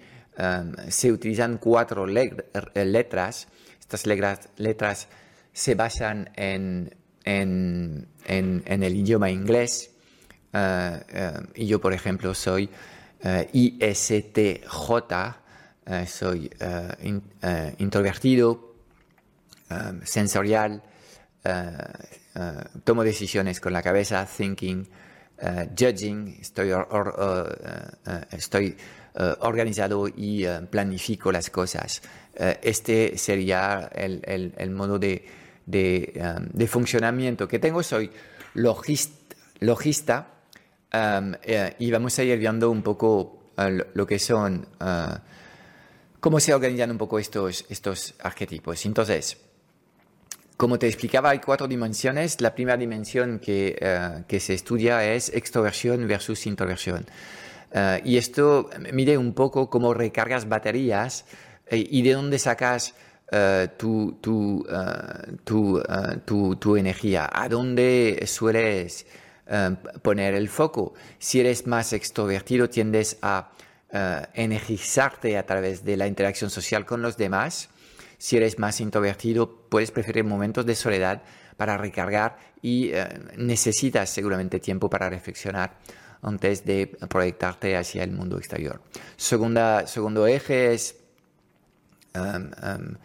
se 0.89 1.11
utilizan 1.11 1.57
cuatro 1.57 2.05
eh, 2.07 2.85
letras. 2.85 3.47
Estas 3.79 4.05
letras, 4.05 5.07
se 5.53 5.73
basan 5.73 6.29
en, 6.35 6.93
el 7.23 8.95
idioma 8.95 9.31
inglés. 9.31 9.91
Eh, 10.51 10.99
eh, 11.09 11.31
y 11.55 11.65
yo, 11.65 11.79
por 11.79 11.93
ejemplo, 11.93 12.35
soy 12.35 12.69
ISTJ, 13.53 14.69
soy 16.05 16.51
introvertido, 17.77 18.75
em, 21.43 21.77
sensorial, 22.33 22.81
tomo 22.83 23.03
decisiones 23.03 23.59
con 23.59 23.73
la 23.73 23.81
cabeza, 23.81 24.25
thinking, 24.25 24.87
judging, 25.77 26.37
estoy, 26.39 26.71
estoy 28.31 28.75
eh, 29.15 29.35
organizado 29.41 30.07
y 30.07 30.45
eh, 30.45 30.61
planifico 30.69 31.31
las 31.31 31.49
cosas. 31.49 32.01
Eh, 32.35 32.59
este 32.61 33.17
sería 33.17 33.89
el, 33.93 34.71
modo 34.71 34.99
de, 34.99 35.25
funcionamiento 36.67 37.47
que 37.47 37.59
tengo. 37.59 37.81
Soy 37.81 38.11
logista, 38.53 40.27
y 41.77 41.91
vamos 41.91 42.19
a 42.19 42.23
ir 42.23 42.37
viendo 42.39 42.69
un 42.69 42.81
poco 42.81 43.51
lo, 43.93 44.07
que 44.07 44.19
son, 44.19 44.67
cómo 46.19 46.39
se 46.39 46.53
organizan 46.53 46.91
un 46.91 46.97
poco 46.97 47.19
estos, 47.19 47.65
estos 47.67 48.13
arquetipos. 48.19 48.85
Entonces, 48.85 49.37
como 50.59 50.77
te 50.77 50.87
explicaba, 50.87 51.29
hay 51.29 51.39
cuatro 51.39 51.69
dimensiones. 51.69 52.41
La 52.41 52.53
primera 52.53 52.75
dimensión 52.75 53.39
que, 53.39 53.79
que 54.27 54.39
se 54.41 54.53
estudia 54.53 55.05
es 55.05 55.29
extroversión 55.29 56.05
versus 56.05 56.45
introversión. 56.45 57.05
Eh, 57.71 58.01
y 58.03 58.17
esto 58.17 58.69
mide 58.93 59.17
un 59.17 59.33
poco 59.33 59.69
cómo 59.69 59.93
recargas 59.93 60.47
baterías 60.47 61.25
eh, 61.67 61.85
y 61.89 62.01
de 62.01 62.13
dónde 62.13 62.39
sacas 62.39 62.95
eh, 63.31 63.67
tu, 63.77 64.17
tu, 64.21 64.65
tu, 65.45 66.55
tu, 66.55 66.77
energía, 66.77 67.29
a 67.31 67.47
dónde 67.47 68.23
sueles 68.25 69.05
poner 70.01 70.35
el 70.35 70.49
foco. 70.49 70.93
Si 71.17 71.39
eres 71.39 71.65
más 71.65 71.93
extrovertido, 71.93 72.69
tiendes 72.69 73.17
a 73.21 73.51
energizarte 74.33 75.37
a 75.37 75.45
través 75.45 75.83
de 75.83 75.97
la 75.97 76.05
interacción 76.05 76.51
social 76.51 76.85
con 76.85 77.01
los 77.01 77.17
demás. 77.17 77.69
Si 78.19 78.37
eres 78.37 78.59
más 78.59 78.79
introvertido, 78.81 79.67
puedes 79.69 79.89
preferir 79.89 80.23
momentos 80.23 80.67
de 80.67 80.75
soledad 80.75 81.23
para 81.57 81.75
recargar 81.77 82.37
y 82.61 82.91
necesitas 83.37 84.11
seguramente 84.11 84.59
tiempo 84.59 84.89
para 84.89 85.09
reflexionar 85.09 85.77
antes 86.21 86.65
de 86.65 86.87
proyectarte 87.09 87.75
hacia 87.75 88.03
el 88.03 88.11
mundo 88.11 88.37
exterior. 88.37 88.81
Segunda, 89.15 89.87
segundo 89.87 90.27
eje 90.27 90.73
es 90.73 90.95
um, 92.15 92.51
um, 92.63 92.95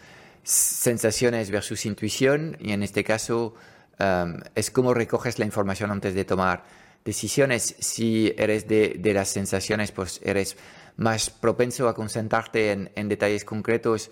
sensaciones 0.42 1.50
versus 1.50 1.86
intuición 1.86 2.56
y 2.60 2.72
en 2.72 2.82
este 2.82 3.04
caso 3.04 3.54
um, 3.98 4.40
es 4.54 4.70
cómo 4.70 4.94
recoges 4.94 5.38
la 5.38 5.44
información 5.44 5.90
antes 5.90 6.14
de 6.14 6.24
tomar 6.24 6.64
decisiones. 7.04 7.76
Si 7.78 8.34
eres 8.36 8.66
de, 8.66 9.00
las 9.14 9.28
sensaciones, 9.28 9.92
pues 9.92 10.20
eres 10.24 10.56
más 10.96 11.30
propenso 11.30 11.88
a 11.88 11.94
concentrarte 11.94 12.72
en, 12.72 13.08
detalles 13.08 13.44
concretos 13.44 14.10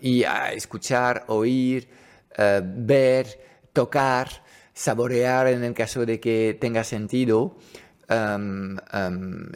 y 0.00 0.24
a 0.24 0.52
escuchar, 0.52 1.24
oír, 1.28 1.88
uh, 2.38 2.62
ver, 2.62 3.26
tocar, 3.72 4.28
saborear 4.72 5.48
en 5.48 5.64
el 5.64 5.74
caso 5.74 6.04
de 6.04 6.18
que 6.20 6.56
tenga 6.60 6.84
sentido 6.84 7.56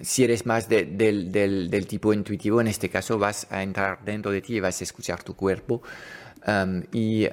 si 0.03 0.25
eres 0.25 0.45
más 0.45 0.69
del, 0.69 1.87
tipo 1.89 2.13
intuitivo, 2.13 2.61
en 2.61 2.67
este 2.67 2.89
caso 2.89 3.19
vas 3.19 3.47
a 3.51 3.63
entrar 3.63 4.05
dentro 4.05 4.33
de 4.33 4.43
ti 4.43 4.57
y 4.57 4.61
vas 4.61 4.81
a 4.81 4.85
escuchar 4.85 5.23
tu 5.23 5.35
cuerpo. 5.37 5.83
y 6.93 7.29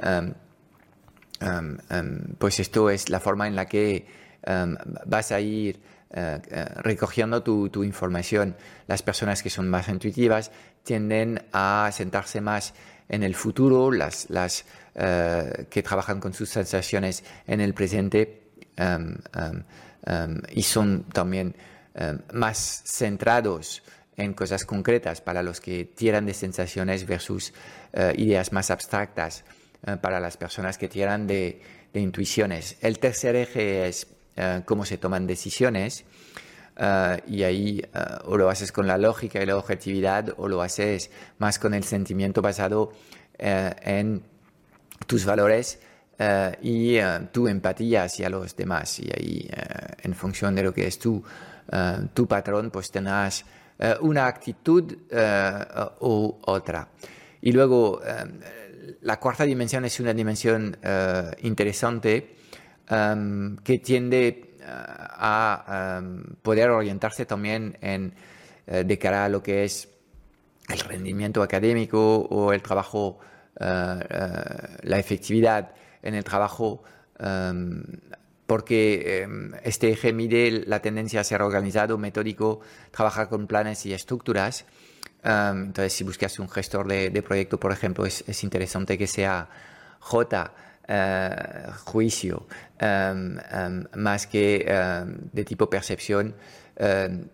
pues 2.38 2.60
esto 2.60 2.90
es 2.90 3.10
la 3.10 3.20
forma 3.20 3.48
en 3.48 3.56
la 3.56 3.66
que 3.66 4.06
vas 5.06 5.32
a 5.32 5.40
ir 5.40 5.80
recogiendo 6.10 7.44
tu, 7.44 7.84
información. 7.84 8.56
Las 8.88 9.02
personas 9.02 9.44
que 9.44 9.50
son 9.50 9.70
más 9.70 9.90
intuitivas 9.90 10.52
tienden 10.84 11.44
a 11.52 11.90
sentarse 11.92 12.40
más 12.40 12.74
en 13.10 13.24
el 13.24 13.36
futuro, 13.36 13.92
las, 13.92 14.30
las 14.30 14.66
que 14.94 15.84
trabajan 15.84 16.20
con 16.20 16.34
sus 16.34 16.50
sensaciones 16.50 17.24
en 17.46 17.62
el 17.62 17.74
presente 17.74 18.44
em, 18.78 19.16
em, 19.36 19.64
em, 20.06 20.42
y 20.52 20.64
son 20.64 21.04
también 21.12 21.56
más 22.32 22.84
centrados 22.86 23.84
en 24.18 24.34
cosas 24.34 24.66
concretas 24.66 25.22
para 25.22 25.44
los 25.44 25.62
que 25.62 25.86
tiran 25.86 26.26
de 26.26 26.34
sensaciones 26.34 27.06
versus 27.06 27.54
eh, 27.94 28.14
ideas 28.18 28.52
más 28.52 28.72
abstractas 28.72 29.46
eh, 29.86 29.96
para 30.02 30.20
las 30.20 30.38
personas 30.38 30.78
que 30.78 30.90
tiran 30.90 31.28
de, 31.28 31.62
intuiciones. 31.94 32.78
El 32.82 33.00
tercer 33.00 33.36
eje 33.36 33.88
es 33.88 34.08
eh, 34.38 34.62
cómo 34.66 34.86
se 34.86 34.98
toman 34.98 35.28
decisiones 35.28 36.06
y 37.26 37.42
ahí 37.42 37.82
o 38.26 38.38
lo 38.38 38.52
haces 38.52 38.72
con 38.72 38.86
la 38.86 39.00
lógica 39.00 39.42
y 39.42 39.48
la 39.48 39.58
objetividad 39.58 40.36
o 40.38 40.48
lo 40.48 40.62
haces 40.62 41.10
más 41.40 41.58
con 41.58 41.74
el 41.74 41.84
sentimiento 41.84 42.44
basado 42.44 42.92
en 43.40 44.22
tus 45.08 45.26
valores 45.26 45.80
y 46.62 47.00
tu 47.32 47.48
empatía 47.48 48.04
hacia 48.04 48.30
los 48.30 48.56
demás. 48.56 49.00
Y 49.00 49.10
ahí, 49.10 49.50
en 50.04 50.14
función 50.14 50.54
de 50.54 50.62
lo 50.62 50.72
que 50.72 50.86
es 50.86 51.00
tu, 51.00 51.24
patrón, 52.28 52.70
pues 52.70 52.92
tendrás 52.92 53.44
eh, 53.80 53.96
una 54.02 54.26
actitud 54.26 54.92
eh, 55.10 55.66
u 56.02 56.36
otra. 56.46 56.90
Y 57.42 57.52
luego, 57.52 58.02
eh, 58.04 58.98
la 59.02 59.20
cuarta 59.20 59.44
dimensión 59.44 59.86
es 59.86 60.00
una 60.00 60.14
dimensión 60.14 60.76
interesante 61.42 62.36
que 62.88 63.80
tiende 63.80 64.56
a 64.66 66.02
poder 66.42 66.70
orientarse 66.70 67.26
también 67.26 67.78
en, 67.82 68.14
de 68.66 68.98
cara 68.98 69.26
a 69.26 69.30
lo 69.30 69.44
que 69.44 69.64
es 69.64 69.90
el 70.70 70.80
rendimiento 70.80 71.42
académico 71.44 72.18
o 72.18 72.54
el 72.54 72.62
trabajo, 72.62 73.20
la 73.60 75.00
efectividad 75.00 75.72
en 76.02 76.16
el 76.16 76.24
trabajo 76.24 76.84
porque 78.48 79.22
em, 79.24 79.52
este 79.64 79.92
eje 79.92 80.14
mide 80.14 80.64
la 80.66 80.80
tendencia 80.82 81.20
a 81.20 81.24
ser 81.24 81.42
organizado, 81.42 81.98
metódico, 81.98 82.62
trabajar 82.92 83.28
con 83.28 83.46
planes 83.46 83.86
y 83.86 83.94
estructuras. 83.94 84.66
Em, 85.22 85.66
entonces, 85.66 85.94
si 85.94 86.04
buscas 86.06 86.40
un 86.40 86.50
gestor 86.50 86.88
de, 86.88 87.22
proyecto, 87.22 87.60
por 87.60 87.74
ejemplo, 87.74 88.06
es, 88.06 88.44
interesante 88.44 88.98
que 88.98 89.06
sea 89.06 89.50
J, 90.00 90.54
eh, 90.88 91.36
juicio, 91.84 92.48
em, 92.80 93.38
más 93.96 94.28
que 94.28 94.66
de 95.34 95.44
tipo 95.44 95.70
percepción. 95.70 96.36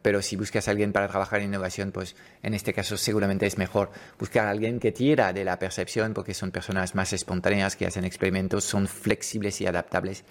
pero 0.01 0.21
si 0.21 0.37
buscas 0.37 0.69
a 0.69 0.71
alguien 0.71 0.93
para 0.93 1.09
trabajar 1.09 1.41
en 1.41 1.47
innovación, 1.47 1.91
pues 1.91 2.15
en 2.41 2.53
este 2.53 2.73
caso 2.73 2.95
seguramente 2.95 3.45
es 3.45 3.57
mejor 3.57 3.91
buscar 4.17 4.47
a 4.47 4.51
alguien 4.51 4.79
que 4.79 4.93
tira 4.93 5.33
de 5.33 5.43
la 5.43 5.59
percepción, 5.59 6.13
porque 6.13 6.33
son 6.33 6.51
personas 6.51 6.95
más 6.95 7.11
espontáneas, 7.11 7.75
que 7.75 7.85
hacen 7.85 8.05
experimentos, 8.05 8.63
son 8.63 8.87
flexibles 8.87 9.59
y 9.59 9.67
adaptables 9.67 10.23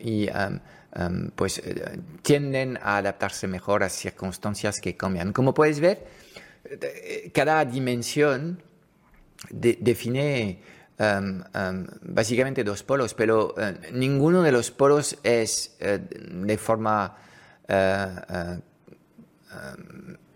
y 0.00 0.28
pues 1.34 1.58
eh, 1.58 2.00
tienden 2.22 2.78
a 2.82 2.98
adaptarse 2.98 3.46
mejor 3.46 3.82
a 3.82 3.88
circunstancias 3.88 4.80
que 4.80 4.96
cambian. 4.96 5.32
Como 5.32 5.54
puedes 5.54 5.80
ver, 5.80 6.06
eh, 6.64 7.30
cada 7.32 7.64
dimensión 7.64 8.62
define 9.50 10.60
básicamente 12.02 12.64
dos 12.64 12.82
polos, 12.82 13.14
pero 13.14 13.54
eh, 13.56 13.74
ninguno 13.92 14.42
de 14.42 14.52
los 14.52 14.70
polos 14.70 15.16
es 15.22 15.76
de 15.78 16.58
forma 16.58 17.16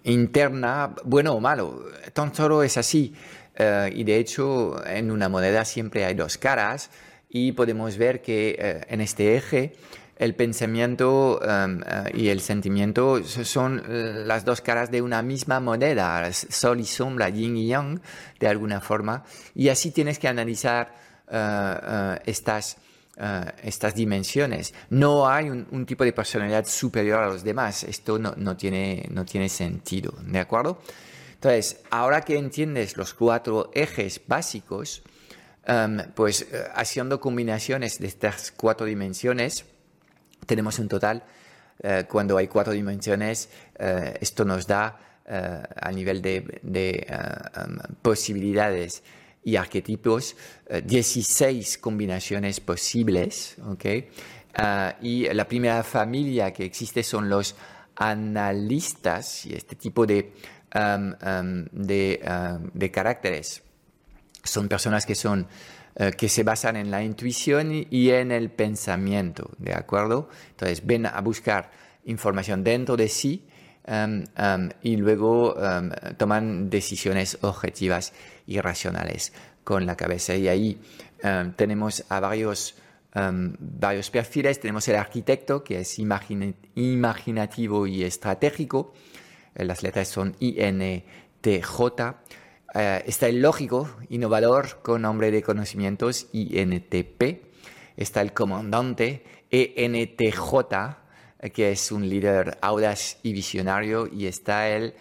interna 0.04 0.94
bueno 1.04 1.32
o 1.34 1.40
malo. 1.40 1.86
Tan 2.12 2.34
solo 2.34 2.62
es 2.62 2.76
así. 2.76 3.14
y 3.92 4.04
de 4.04 4.16
hecho, 4.16 4.84
en 4.86 5.10
una 5.10 5.28
moneda 5.28 5.64
siempre 5.64 6.04
hay 6.04 6.14
dos 6.14 6.38
caras 6.38 6.90
y 7.34 7.52
podemos 7.52 7.96
ver 7.96 8.20
que 8.20 8.56
eh, 8.58 8.80
en 8.88 9.00
este 9.00 9.36
eje 9.36 9.72
el 10.16 10.34
pensamiento 10.34 11.40
em, 11.42 11.80
eh, 11.80 12.10
y 12.14 12.28
el 12.28 12.40
sentimiento 12.40 13.22
son 13.24 13.82
eh, 13.88 14.22
las 14.24 14.44
dos 14.44 14.60
caras 14.60 14.90
de 14.90 15.02
una 15.02 15.22
misma 15.22 15.60
moneda, 15.60 16.32
sol 16.32 16.80
y 16.80 16.84
sombra, 16.84 17.28
yin 17.28 17.56
y 17.56 17.66
yang, 17.66 18.00
de 18.38 18.48
alguna 18.48 18.80
forma, 18.80 19.24
y 19.54 19.68
así 19.68 19.90
tienes 19.90 20.18
que 20.18 20.28
analizar 20.28 21.12
estas, 22.26 22.76
estas 23.62 23.94
dimensiones. 23.94 24.74
No 24.90 25.26
hay 25.26 25.48
un, 25.48 25.86
tipo 25.86 26.04
de 26.04 26.12
personalidad 26.12 26.66
superior 26.66 27.20
a 27.20 27.28
los 27.28 27.42
demás, 27.42 27.84
esto 27.84 28.18
no, 28.18 28.34
no, 28.36 28.54
tiene, 28.54 29.08
no 29.10 29.24
tiene 29.24 29.48
sentido, 29.48 30.12
¿de 30.26 30.38
acuerdo? 30.38 30.82
Entonces, 31.32 31.80
ahora 31.90 32.20
que 32.20 32.36
entiendes 32.36 32.98
los 32.98 33.14
cuatro 33.14 33.70
ejes 33.72 34.20
básicos, 34.26 35.02
Em, 35.64 35.98
pues 36.14 36.48
haciendo 36.74 37.20
combinaciones 37.20 38.00
de 38.00 38.08
estas 38.08 38.50
cuatro 38.50 38.84
dimensiones, 38.84 39.64
tenemos 40.46 40.78
un 40.78 40.88
total, 40.88 41.22
eh, 41.82 42.04
cuando 42.08 42.36
hay 42.36 42.48
cuatro 42.48 42.72
dimensiones, 42.72 43.48
eh, 43.78 44.18
esto 44.20 44.44
nos 44.44 44.66
da 44.66 44.98
a 45.24 45.90
nivel 45.92 46.20
de, 46.20 47.06
em, 47.08 47.78
posibilidades 48.02 49.02
y 49.44 49.56
arquetipos 49.56 50.36
16 50.84 51.78
combinaciones 51.78 52.60
posibles. 52.60 53.56
y 55.00 55.32
la 55.32 55.48
primera 55.48 55.82
familia 55.84 56.52
que 56.52 56.64
existe 56.64 57.02
son 57.02 57.30
los 57.30 57.54
analistas 57.96 59.46
y 59.46 59.54
este 59.54 59.76
tipo 59.76 60.04
de, 60.06 60.34
em, 60.74 61.68
de 61.72 62.90
caracteres 62.92 63.62
son 64.44 64.68
personas 64.68 65.06
que 65.06 65.14
son 65.14 65.46
eh, 65.94 66.12
que 66.12 66.28
se 66.28 66.42
basan 66.42 66.76
en 66.76 66.90
la 66.90 67.02
intuición 67.02 67.86
y 67.90 68.10
en 68.10 68.32
el 68.32 68.50
pensamiento, 68.50 69.50
¿de 69.58 69.74
acuerdo? 69.74 70.28
Entonces 70.50 70.84
ven 70.86 71.06
a 71.06 71.20
buscar 71.20 71.70
información 72.04 72.64
dentro 72.64 72.96
de 72.96 73.08
sí 73.08 73.46
em, 73.84 74.24
em, 74.36 74.70
y 74.82 74.96
luego 74.96 75.54
em, 75.60 75.90
toman 76.16 76.70
decisiones 76.70 77.38
objetivas 77.42 78.12
y 78.46 78.60
racionales 78.60 79.32
con 79.64 79.86
la 79.86 79.96
cabeza. 79.96 80.34
Y 80.34 80.48
ahí 80.48 80.80
tenemos 81.54 82.04
a 82.08 82.18
varios, 82.18 82.74
varios 83.14 84.10
perfiles. 84.10 84.58
Tenemos 84.58 84.88
el 84.88 84.96
arquitecto, 84.96 85.62
que 85.62 85.78
es 85.80 86.00
imaginativo 86.00 87.86
y 87.86 88.02
estratégico. 88.02 88.92
Eh, 89.54 89.64
las 89.64 89.82
letras 89.82 90.08
son 90.08 90.34
INTJ. 90.40 91.80
Eh, 92.74 93.02
está 93.06 93.28
el 93.28 93.40
lógico, 93.42 93.88
innovador, 94.08 94.80
con 94.82 95.02
nombre 95.02 95.30
de 95.30 95.42
conocimientos, 95.42 96.28
INTP. 96.32 97.44
Está 97.96 98.20
el 98.22 98.32
comandante, 98.32 99.24
ENTJ, 99.50 100.54
que 101.52 101.72
es 101.72 101.92
un 101.92 102.08
líder 102.08 102.58
audaz 102.62 103.18
y 103.22 103.32
visionario. 103.32 104.06
Y 104.06 104.26
está 104.26 104.68
el 104.68 104.94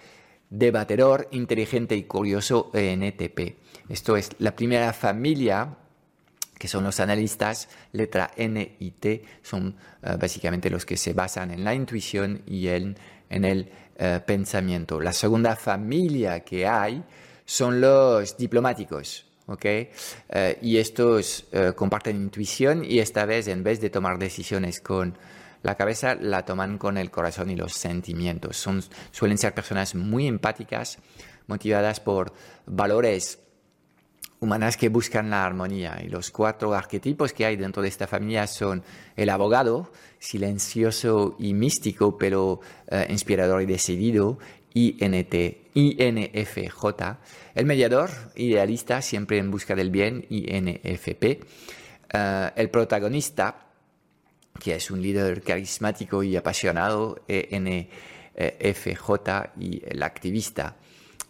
debatedor, 0.49 1.27
inteligente 1.31 1.95
y 1.95 2.03
curioso, 2.03 2.69
ENTP. 2.73 3.57
Esto 3.89 4.17
es 4.17 4.29
la 4.39 4.55
primera 4.55 4.91
familia 4.93 5.77
que 6.61 6.67
son 6.67 6.83
los 6.83 6.99
analistas, 6.99 7.69
letra 7.91 8.29
N 8.37 8.75
y 8.77 8.91
T, 8.91 9.23
son 9.41 9.75
eh, 10.03 10.15
básicamente 10.19 10.69
los 10.69 10.85
que 10.85 10.95
se 10.95 11.11
basan 11.11 11.49
en 11.49 11.63
la 11.63 11.73
intuición 11.73 12.43
y 12.45 12.67
en, 12.67 12.95
el 13.31 13.71
eh, 13.97 14.19
pensamiento. 14.23 14.99
La 14.99 15.11
segunda 15.11 15.55
familia 15.55 16.41
que 16.41 16.67
hay 16.67 17.03
son 17.51 17.81
los 17.81 18.37
diplomáticos. 18.37 19.25
¿okay? 19.47 19.89
Eh, 20.29 20.57
y 20.61 20.77
estos 20.77 21.45
eh, 21.51 21.73
comparten 21.75 22.15
intuición 22.15 22.85
y 22.85 22.99
esta 22.99 23.25
vez 23.25 23.49
en 23.49 23.61
vez 23.61 23.81
de 23.81 23.89
tomar 23.89 24.17
decisiones 24.17 24.79
con 24.79 25.17
la 25.61 25.75
cabeza, 25.75 26.15
la 26.15 26.45
toman 26.45 26.77
con 26.77 26.97
el 26.97 27.11
corazón 27.11 27.49
y 27.49 27.57
los 27.57 27.73
sentimientos. 27.73 28.55
Son, 28.55 28.81
suelen 29.11 29.37
ser 29.37 29.53
personas 29.53 29.95
muy 29.95 30.27
empáticas, 30.27 30.97
motivadas 31.47 31.99
por 31.99 32.33
valores 32.65 33.39
humanas 34.39 34.77
que 34.77 34.87
buscan 34.87 35.29
la 35.29 35.45
armonía. 35.45 35.99
Y 36.01 36.07
los 36.07 36.31
cuatro 36.31 36.73
arquetipos 36.73 37.33
que 37.33 37.45
hay 37.45 37.57
dentro 37.57 37.83
de 37.83 37.89
esta 37.89 38.07
familia 38.07 38.47
son 38.47 38.81
el 39.17 39.29
abogado, 39.29 39.91
silencioso 40.19 41.35
y 41.37 41.53
místico, 41.53 42.17
pero 42.17 42.61
eh, 42.87 43.07
inspirador 43.09 43.61
y 43.61 43.65
decidido, 43.65 44.39
INT, 44.73 45.60
INFJ, 45.73 46.85
el 47.55 47.65
mediador, 47.65 48.09
idealista, 48.35 49.01
siempre 49.01 49.37
en 49.37 49.51
busca 49.51 49.75
del 49.75 49.89
bien, 49.89 50.25
INFP, 50.29 51.23
eh, 51.23 52.51
el 52.55 52.69
protagonista, 52.69 53.67
que 54.59 54.75
es 54.75 54.91
un 54.91 55.01
líder 55.01 55.41
carismático 55.41 56.23
y 56.23 56.35
apasionado, 56.35 57.23
ENFJ, 57.27 57.89
y 59.59 59.81
el 59.85 60.03
activista, 60.03 60.75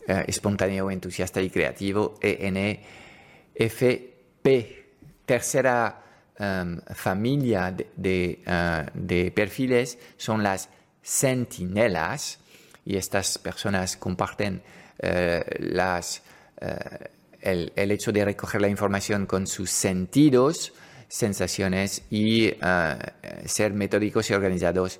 eh, 0.07 0.25
espontáneo, 0.27 0.89
entusiasta 0.89 1.41
y 1.41 1.49
creativo, 1.49 2.15
ENFP. 2.21 2.81
Tercera 5.25 6.01
em, 6.37 6.81
familia 6.95 7.75
eh, 7.77 8.85
de, 8.93 9.31
perfiles 9.31 9.99
son 10.17 10.41
las 10.41 10.69
sentinelas 11.01 12.39
y 12.85 12.97
estas 12.97 13.37
personas 13.37 13.97
comparten 13.97 14.61
eh, 14.99 15.43
las, 15.59 16.21
el, 17.41 17.71
hecho 17.75 18.11
de 18.11 18.25
recoger 18.25 18.61
la 18.61 18.67
información 18.67 19.25
con 19.25 19.47
sus 19.47 19.69
sentidos, 19.69 20.73
sensaciones 21.07 22.03
y 22.09 22.53
ser 23.45 23.73
metódicos 23.73 24.29
y 24.29 24.33
organizados. 24.33 24.99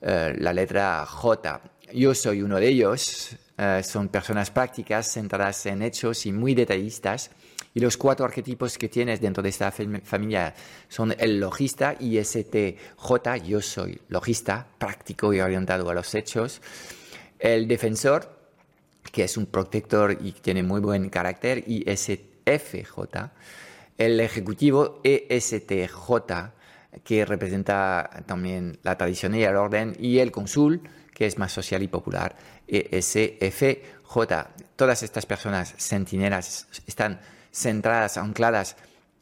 la 0.00 0.52
letra 0.52 1.04
J. 1.06 1.60
Yo 1.92 2.14
soy 2.14 2.42
uno 2.42 2.58
de 2.58 2.68
ellos. 2.68 3.36
son 3.82 4.08
personas 4.08 4.50
prácticas, 4.50 5.12
centradas 5.12 5.66
en 5.66 5.82
hechos 5.82 6.26
y 6.26 6.32
muy 6.32 6.54
detallistas 6.54 7.30
y 7.74 7.80
los 7.80 7.96
cuatro 7.96 8.24
arquetipos 8.24 8.78
que 8.78 8.88
tienes 8.88 9.20
dentro 9.20 9.42
de 9.42 9.48
esta 9.48 9.72
familia 9.72 10.54
son 10.88 11.12
el 11.18 11.40
logista, 11.40 11.96
ISTJ, 11.98 13.42
yo 13.44 13.60
soy 13.60 14.00
logista, 14.08 14.64
práctico 14.78 15.34
y 15.34 15.40
orientado 15.40 15.90
a 15.90 15.94
los 15.94 16.14
hechos. 16.14 16.60
El 17.44 17.68
defensor, 17.68 18.38
que 19.12 19.24
es 19.24 19.36
un 19.36 19.44
protector 19.44 20.16
y 20.18 20.32
tiene 20.32 20.62
muy 20.62 20.80
buen 20.80 21.10
carácter, 21.10 21.62
ISFJ. 21.66 22.88
El 23.98 24.18
ejecutivo, 24.20 25.02
ESTJ, 25.04 25.92
que 27.04 27.26
representa 27.26 28.08
también 28.24 28.78
la 28.82 28.96
tradición 28.96 29.34
y 29.34 29.42
el 29.42 29.56
orden. 29.56 29.94
Y 30.00 30.20
el 30.20 30.32
cónsul, 30.32 30.88
que 31.12 31.26
es 31.26 31.36
más 31.36 31.52
social 31.52 31.82
y 31.82 31.88
popular, 31.88 32.34
ESFJ. 32.66 34.16
Todas 34.74 35.02
estas 35.02 35.26
personas 35.26 35.74
sentinelas 35.76 36.66
están 36.86 37.20
centradas, 37.52 38.16
ancladas 38.16 38.74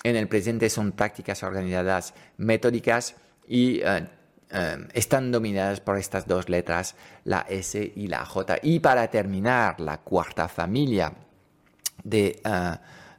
en 0.04 0.14
el 0.14 0.28
presente, 0.28 0.70
son 0.70 0.92
prácticas 0.92 1.42
organizadas, 1.42 2.14
metódicas 2.36 3.16
y 3.48 3.80
eh, 3.80 4.06
eh, 4.52 4.76
están 4.92 5.32
dominadas 5.32 5.80
por 5.80 5.98
estas 5.98 6.26
dos 6.26 6.48
letras, 6.48 6.94
la 7.24 7.46
S 7.48 7.92
y 7.96 8.06
la 8.06 8.24
J. 8.24 8.58
Y 8.62 8.80
para 8.80 9.08
terminar, 9.08 9.80
la 9.80 9.98
cuarta 9.98 10.48
familia 10.48 11.12
de, 12.04 12.40
eh, 12.44 12.76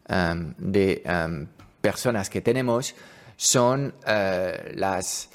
em, 0.07 0.53
em, 0.59 1.47
personas 1.81 2.29
que 2.29 2.41
tenemos 2.41 2.95
son 3.35 3.93
las 4.05 5.29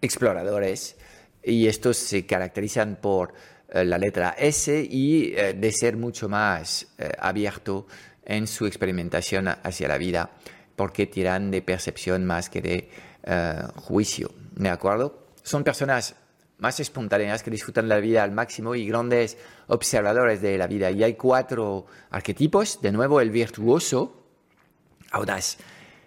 exploradores 0.00 0.96
y 1.42 1.66
estos 1.66 1.96
se 1.96 2.26
caracterizan 2.26 2.96
por 3.00 3.32
la 3.72 3.98
letra 3.98 4.34
S 4.38 4.86
y 4.88 5.30
de 5.30 5.72
ser 5.72 5.96
mucho 5.96 6.28
más 6.28 6.86
abierto 7.18 7.86
en 8.24 8.46
su 8.46 8.66
experimentación 8.66 9.48
hacia 9.48 9.88
la 9.88 9.98
vida, 9.98 10.30
porque 10.76 11.06
tiran 11.06 11.50
de 11.50 11.62
percepción 11.62 12.24
más 12.24 12.48
que 12.48 12.62
de 12.62 12.90
eh, 13.24 13.62
juicio. 13.76 14.30
¿De 14.54 14.68
acuerdo? 14.68 15.28
Son 15.42 15.64
personas 15.64 16.14
más 16.58 16.78
espontáneas 16.78 17.42
que 17.42 17.50
disfrutan 17.50 17.88
la 17.88 17.98
vida 17.98 18.22
al 18.22 18.32
máximo 18.32 18.74
y 18.74 18.86
grandes 18.86 19.36
observadores 19.66 20.40
de 20.40 20.56
la 20.58 20.66
vida. 20.66 20.90
Y 20.90 21.02
hay 21.02 21.14
cuatro 21.14 21.86
arquetipos. 22.10 22.80
De 22.80 22.92
nuevo, 22.92 23.20
el 23.20 23.30
virtuoso, 23.30 24.24
audaz 25.10 25.58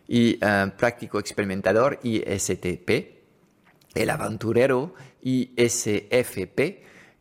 y 0.08 0.38
eh, 0.42 0.72
práctico 0.78 1.20
experimentador, 1.20 2.00
ISTP. 2.04 3.16
El 3.94 4.10
aventurero, 4.10 4.94
ISFP, 5.22 6.58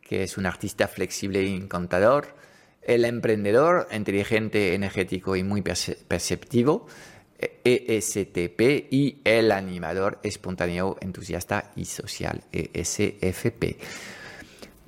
que 0.01 0.23
es 0.23 0.37
un 0.37 0.45
artista 0.45 0.87
flexible 0.87 1.39
e 1.39 1.55
encantador 1.55 2.35
el 2.85 3.03
emprendedor 3.03 3.87
inteligente, 3.91 4.75
energético 4.75 5.35
y 5.35 5.43
muy 5.43 5.61
perceptivo, 5.61 6.87
ESTP, 7.37 8.87
y 8.91 9.17
el 9.23 9.51
animador 9.51 10.19
espontáneo, 10.23 10.97
entusiasta 11.01 11.71
y 11.75 11.85
social, 11.85 12.43
ESFP. 12.51 13.77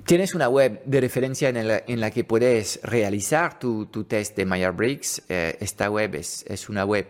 Tienes 0.08 0.34
una 0.34 0.48
web 0.48 0.82
de 0.86 1.02
referencia 1.02 1.50
en 1.50 2.00
la, 2.00 2.10
que 2.10 2.24
puedes 2.24 2.80
realizar 2.82 3.58
tu, 3.58 3.86
test 4.08 4.36
de 4.36 4.46
Myers-Briggs. 4.46 5.22
Eh, 5.28 5.58
esta 5.60 5.90
web 5.90 6.14
es, 6.14 6.68
una 6.70 6.86
web 6.86 7.06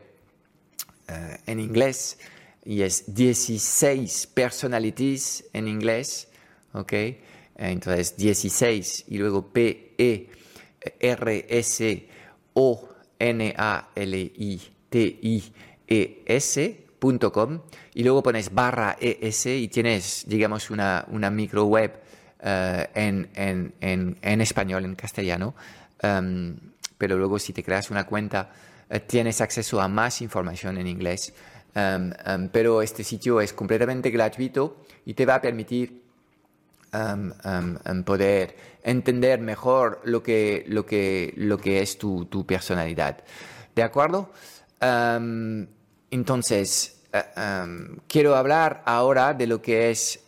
eh, 1.07 1.39
en 1.47 1.61
inglés 1.61 2.19
y 2.65 2.83
es 2.83 3.15
16 3.15 4.27
personalities 4.35 5.45
en 5.53 5.69
inglés, 5.69 6.27
¿ok? 6.73 6.93
Entonces 7.55 8.17
16 8.17 9.05
y 9.07 9.19
luego 9.19 9.47
PE 9.47 10.31
R-S-O-N-A-L-I-T-I-E-S.com 14.91 17.61
y 17.95 18.03
luego 18.03 18.23
pones 18.23 18.55
barra 18.55 18.97
ES 19.01 19.47
y 19.47 19.69
tienes, 19.69 20.25
digamos, 20.27 20.71
una, 20.71 21.05
una 21.09 21.31
micro 21.31 21.65
web 21.65 22.01
eh, 22.41 22.87
en, 22.95 23.29
en, 23.35 24.17
en, 24.21 24.41
español, 24.41 24.85
en 24.85 24.95
castellano. 24.95 25.55
Em, 26.01 26.57
pero 26.97 27.17
luego 27.17 27.39
si 27.39 27.53
te 27.53 27.63
creas 27.63 27.91
una 27.91 28.05
cuenta 28.05 28.51
eh, 28.89 29.01
tienes 29.01 29.41
acceso 29.41 29.81
a 29.81 29.89
más 29.89 30.23
información 30.23 30.79
en 30.79 30.87
inglés. 30.87 31.33
Em, 31.75 32.13
em, 32.25 32.49
pero 32.49 32.83
este 32.83 33.05
sitio 33.05 33.41
es 33.41 33.53
completamente 33.53 34.11
gratuito 34.11 34.85
y 35.05 35.15
te 35.15 35.27
va 35.27 35.37
a 35.37 35.41
permitir 35.41 36.09
poder 38.07 38.57
entender 38.83 39.41
mejor 39.41 40.01
lo 40.05 40.23
que, 40.23 40.65
lo 40.69 40.87
que, 40.87 41.35
lo 41.37 41.59
que 41.59 41.83
es 41.83 41.99
tu, 41.99 42.25
tu 42.25 42.47
personalidad. 42.47 43.19
¿De 43.75 43.83
acuerdo? 43.83 44.33
Entonces, 46.11 47.03
eh, 47.13 47.23
quiero 48.07 48.37
hablar 48.37 48.83
ahora 48.87 49.35
de 49.35 49.47
lo 49.47 49.61
que 49.61 49.91
es 49.91 50.21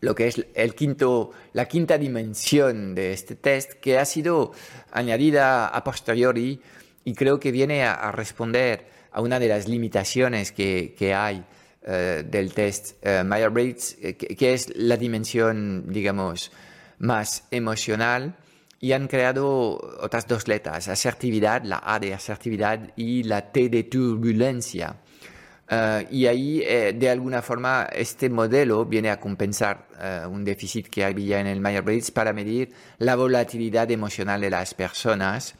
lo 0.00 0.16
que 0.16 0.26
es 0.26 0.44
el 0.54 0.74
quinto, 0.74 1.30
la 1.52 1.66
quinta 1.66 1.96
dimensión 1.96 2.94
de 2.94 3.12
este 3.12 3.36
test 3.36 3.74
que 3.74 3.98
ha 3.98 4.04
sido 4.04 4.52
añadida 4.90 5.68
a 5.68 5.84
posteriori 5.84 6.60
y 7.04 7.14
creo 7.14 7.38
que 7.38 7.52
viene 7.52 7.84
a, 7.84 8.10
responder 8.10 8.86
a 9.12 9.20
una 9.20 9.38
de 9.38 9.48
las 9.48 9.68
limitaciones 9.68 10.50
que, 10.50 10.94
que 10.98 11.14
hay 11.14 11.44
eh, 11.84 12.24
del 12.24 12.52
test 12.54 13.04
uh, 13.04 13.24
Myers-Briggs, 13.24 13.96
eh, 14.00 14.16
que, 14.16 14.54
es 14.54 14.72
la 14.76 14.96
dimensión, 14.96 15.84
digamos, 15.88 16.52
más 16.98 17.44
emocional, 17.50 18.36
y 18.82 18.92
han 18.92 19.06
creado 19.06 19.78
otras 20.00 20.26
dos 20.26 20.48
letras, 20.48 20.88
asertividad, 20.88 21.62
la 21.62 21.80
A 21.84 22.00
de 22.00 22.14
asertividad 22.14 22.90
y 22.96 23.22
la 23.22 23.52
T 23.52 23.68
de 23.68 23.84
turbulencia. 23.84 24.96
y 26.10 26.26
ahí, 26.26 26.58
de 26.92 27.08
alguna 27.08 27.42
forma, 27.42 27.88
este 27.92 28.28
modelo 28.28 28.84
viene 28.84 29.10
a 29.10 29.20
compensar 29.20 29.86
un 30.28 30.44
déficit 30.44 30.88
que 30.88 31.04
había 31.04 31.38
en 31.38 31.46
el 31.46 31.60
Myers-Briggs 31.60 32.10
para 32.10 32.32
medir 32.32 32.72
la 32.98 33.14
volatilidad 33.14 33.88
emocional 33.88 34.40
de 34.40 34.50
las 34.50 34.74
personas. 34.74 35.54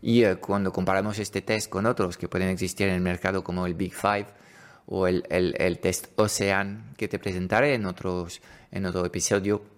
Y 0.00 0.24
cuando 0.36 0.72
comparamos 0.72 1.18
este 1.18 1.42
test 1.42 1.68
con 1.68 1.84
otros 1.84 2.16
que 2.16 2.28
pueden 2.28 2.48
existir 2.48 2.86
en 2.86 2.94
el 2.94 3.00
mercado 3.00 3.42
como 3.42 3.66
el 3.66 3.74
Big 3.74 3.92
Five, 3.92 4.26
o 4.86 5.08
el, 5.08 5.24
el, 5.30 5.78
test 5.80 6.08
Ocean 6.16 6.94
que 6.96 7.08
te 7.08 7.18
presentaré 7.18 7.74
en, 7.74 7.86
otros, 7.86 8.40
en 8.70 8.86
otro 8.86 9.04
episodio, 9.04 9.71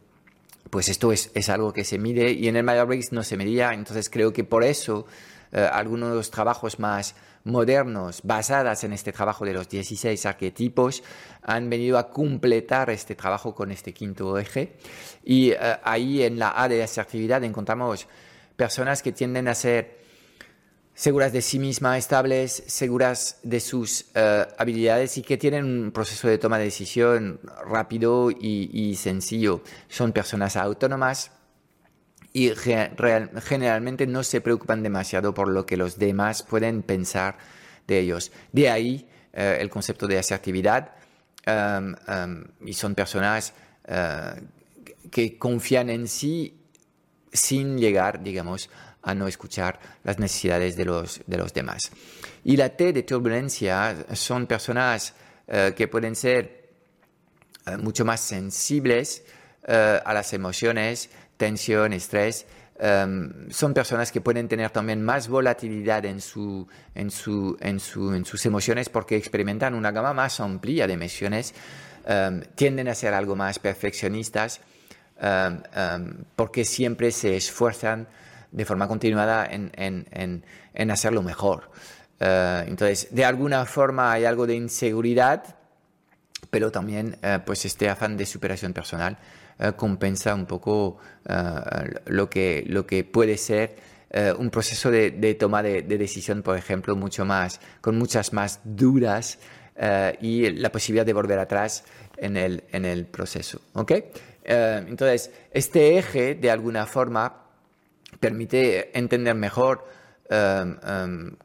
pues 0.71 0.89
esto 0.89 1.13
es, 1.13 1.31
es 1.35 1.49
algo 1.49 1.73
que 1.73 1.85
se 1.85 1.99
mide 1.99 2.33
y 2.33 2.49
en 2.49 2.57
el 2.57 2.65
Myers 2.65 3.13
no 3.13 3.23
se 3.23 3.37
medía, 3.37 3.73
entonces 3.73 4.11
creo 4.11 4.33
que 4.33 4.45
por 4.45 4.65
eso 4.65 5.07
eh, 5.53 5.69
algunos 5.73 6.11
de 6.11 6.17
los 6.17 6.31
trabajos 6.31 6.81
más 6.81 7.15
modernos 7.45 8.21
basadas 8.25 8.83
en 8.85 8.93
este 8.93 9.13
trabajo 9.13 9.45
de 9.45 9.53
los 9.53 9.69
16 9.69 10.27
arquetipos 10.27 11.03
han 11.43 11.71
venido 11.71 11.99
a 11.99 12.11
completar 12.11 12.91
este 12.91 13.15
trabajo 13.15 13.55
con 13.55 13.71
este 13.71 13.93
quinto 13.93 14.37
eje. 14.39 14.73
Y 15.23 15.51
eh, 15.51 15.59
ahí 15.85 16.23
en 16.23 16.39
la 16.39 16.61
A 16.61 16.69
de 16.69 16.83
asertividad 16.83 17.45
encontramos 17.45 18.09
personas 18.57 19.03
que 19.03 19.13
tienden 19.13 19.47
a 19.47 19.55
ser 19.55 20.04
seguras 20.95 21.33
de 21.33 21.43
sí 21.43 21.59
mismas, 21.59 21.99
estables, 21.99 22.63
seguras 22.67 23.39
de 23.43 23.61
sus 23.61 24.07
eh, 24.15 24.47
habilidades 24.57 25.19
y 25.19 25.23
que 25.23 25.37
tienen 25.37 25.65
un 25.65 25.91
proceso 25.91 26.29
de 26.29 26.39
toma 26.39 26.59
de 26.59 26.65
decisión 26.65 27.41
rápido 27.67 28.31
y, 28.31 28.95
sencillo. 28.97 29.63
Son 29.89 30.13
personas 30.13 30.57
autónomas 30.57 31.33
y 32.33 32.51
generalmente 32.51 34.07
no 34.07 34.23
se 34.23 34.41
preocupan 34.41 34.83
demasiado 34.83 35.35
por 35.35 35.49
lo 35.49 35.67
que 35.67 35.77
los 35.77 35.99
demás 35.99 36.43
pueden 36.43 36.83
pensar 36.83 37.39
de 37.87 37.99
ellos. 37.99 38.33
De 38.53 38.71
ahí 38.71 39.09
eh, 39.33 39.59
el 39.61 39.71
concepto 39.71 40.07
de 40.07 40.19
asertividad 40.19 40.93
um, 41.47 41.95
um, 42.09 42.45
y 42.65 42.73
son 42.75 42.95
personas 42.95 43.53
uh, 43.89 44.41
que 45.11 45.39
confían 45.39 45.91
en 45.91 46.09
sí 46.09 46.61
sin 47.33 47.79
llegar, 47.79 48.23
digamos, 48.23 48.71
a 49.05 49.15
no 49.15 49.29
escuchar 49.29 49.79
las 50.03 50.19
necesidades 50.19 50.77
de 50.77 50.85
los, 50.85 51.21
de 51.27 51.37
los 51.37 51.53
demás. 51.53 51.91
Y 52.45 52.57
la 52.57 52.71
T 52.71 52.93
de 52.93 53.03
turbulencia 53.03 54.07
son 54.15 54.47
personas 54.47 55.15
eh, 55.47 55.75
que 55.77 55.89
pueden 55.89 56.17
ser 56.17 56.71
eh, 57.67 57.77
mucho 57.77 58.05
más 58.05 58.21
sensibles 58.21 59.25
eh, 59.67 60.01
a 60.03 60.15
las 60.15 60.33
emociones, 60.33 61.11
tensión, 61.37 61.93
estrés, 61.93 62.47
em, 62.79 63.51
son 63.51 63.75
personas 63.75 64.11
que 64.11 64.23
pueden 64.23 64.49
tener 64.49 64.71
también 64.71 65.03
más 65.03 65.29
volatilidad 65.29 66.05
en, 66.07 66.21
su, 66.23 66.67
en, 66.95 67.11
su, 67.11 67.59
en, 67.61 67.79
su, 67.79 68.15
en 68.15 68.25
sus 68.25 68.47
emociones 68.47 68.89
porque 68.89 69.17
experimentan 69.17 69.75
una 69.75 69.91
gama 69.91 70.15
más 70.15 70.41
amplia 70.41 70.87
de 70.87 70.95
emociones, 70.95 71.55
em, 72.07 72.41
tienden 72.55 72.89
a 72.89 72.95
ser 72.95 73.13
algo 73.13 73.37
más 73.37 73.59
perfeccionistas 73.59 74.61
porque 76.35 76.65
siempre 76.65 77.13
se 77.13 77.37
esfuerzan 77.37 78.09
de 78.55 78.65
forma 78.65 78.87
continuada 78.87 79.47
en, 79.47 79.73
en, 79.77 80.45
en, 80.75 80.91
hacerlo 80.91 81.23
mejor. 81.23 81.71
Eh, 82.21 82.65
entonces, 82.69 83.09
de 83.11 83.25
alguna 83.25 83.67
forma 83.67 84.13
hay 84.13 84.25
algo 84.25 84.47
de 84.47 84.55
inseguridad, 84.55 85.57
pero 86.51 86.71
también 86.71 87.19
eh, 87.23 87.41
pues 87.45 87.65
este 87.65 87.89
afán 87.89 88.17
de 88.17 88.25
superación 88.25 88.73
personal 88.73 89.19
eh, 89.59 89.73
compensa 89.77 90.35
un 90.35 90.47
poco 90.47 90.99
lo, 92.07 92.31
que, 92.31 92.65
lo 92.69 92.87
que 92.87 93.03
puede 93.03 93.37
ser 93.37 93.77
un 94.39 94.51
proceso 94.51 94.93
de, 94.93 95.11
de 95.11 95.35
toma 95.35 95.61
de, 95.61 95.83
decisión, 95.83 96.43
por 96.43 96.57
ejemplo, 96.57 96.95
mucho 96.95 97.25
más, 97.25 97.61
con 97.81 97.99
muchas 97.99 98.33
más 98.33 98.61
dudas 98.63 99.41
y 100.21 100.51
la 100.51 100.71
posibilidad 100.71 101.05
de 101.05 101.13
volver 101.13 101.41
atrás 101.41 101.83
en 102.19 102.37
el, 102.37 102.63
en 102.71 102.85
el 102.85 103.07
proceso. 103.07 103.61
¿okay? 103.73 104.05
entonces, 104.45 105.33
este 105.51 105.99
eje, 105.99 106.37
de 106.37 106.51
alguna 106.51 106.87
forma, 106.87 107.44
permite 108.21 108.97
entender 108.99 109.35
mejor 109.35 109.87
em, 110.29 110.77
em, 110.87 111.37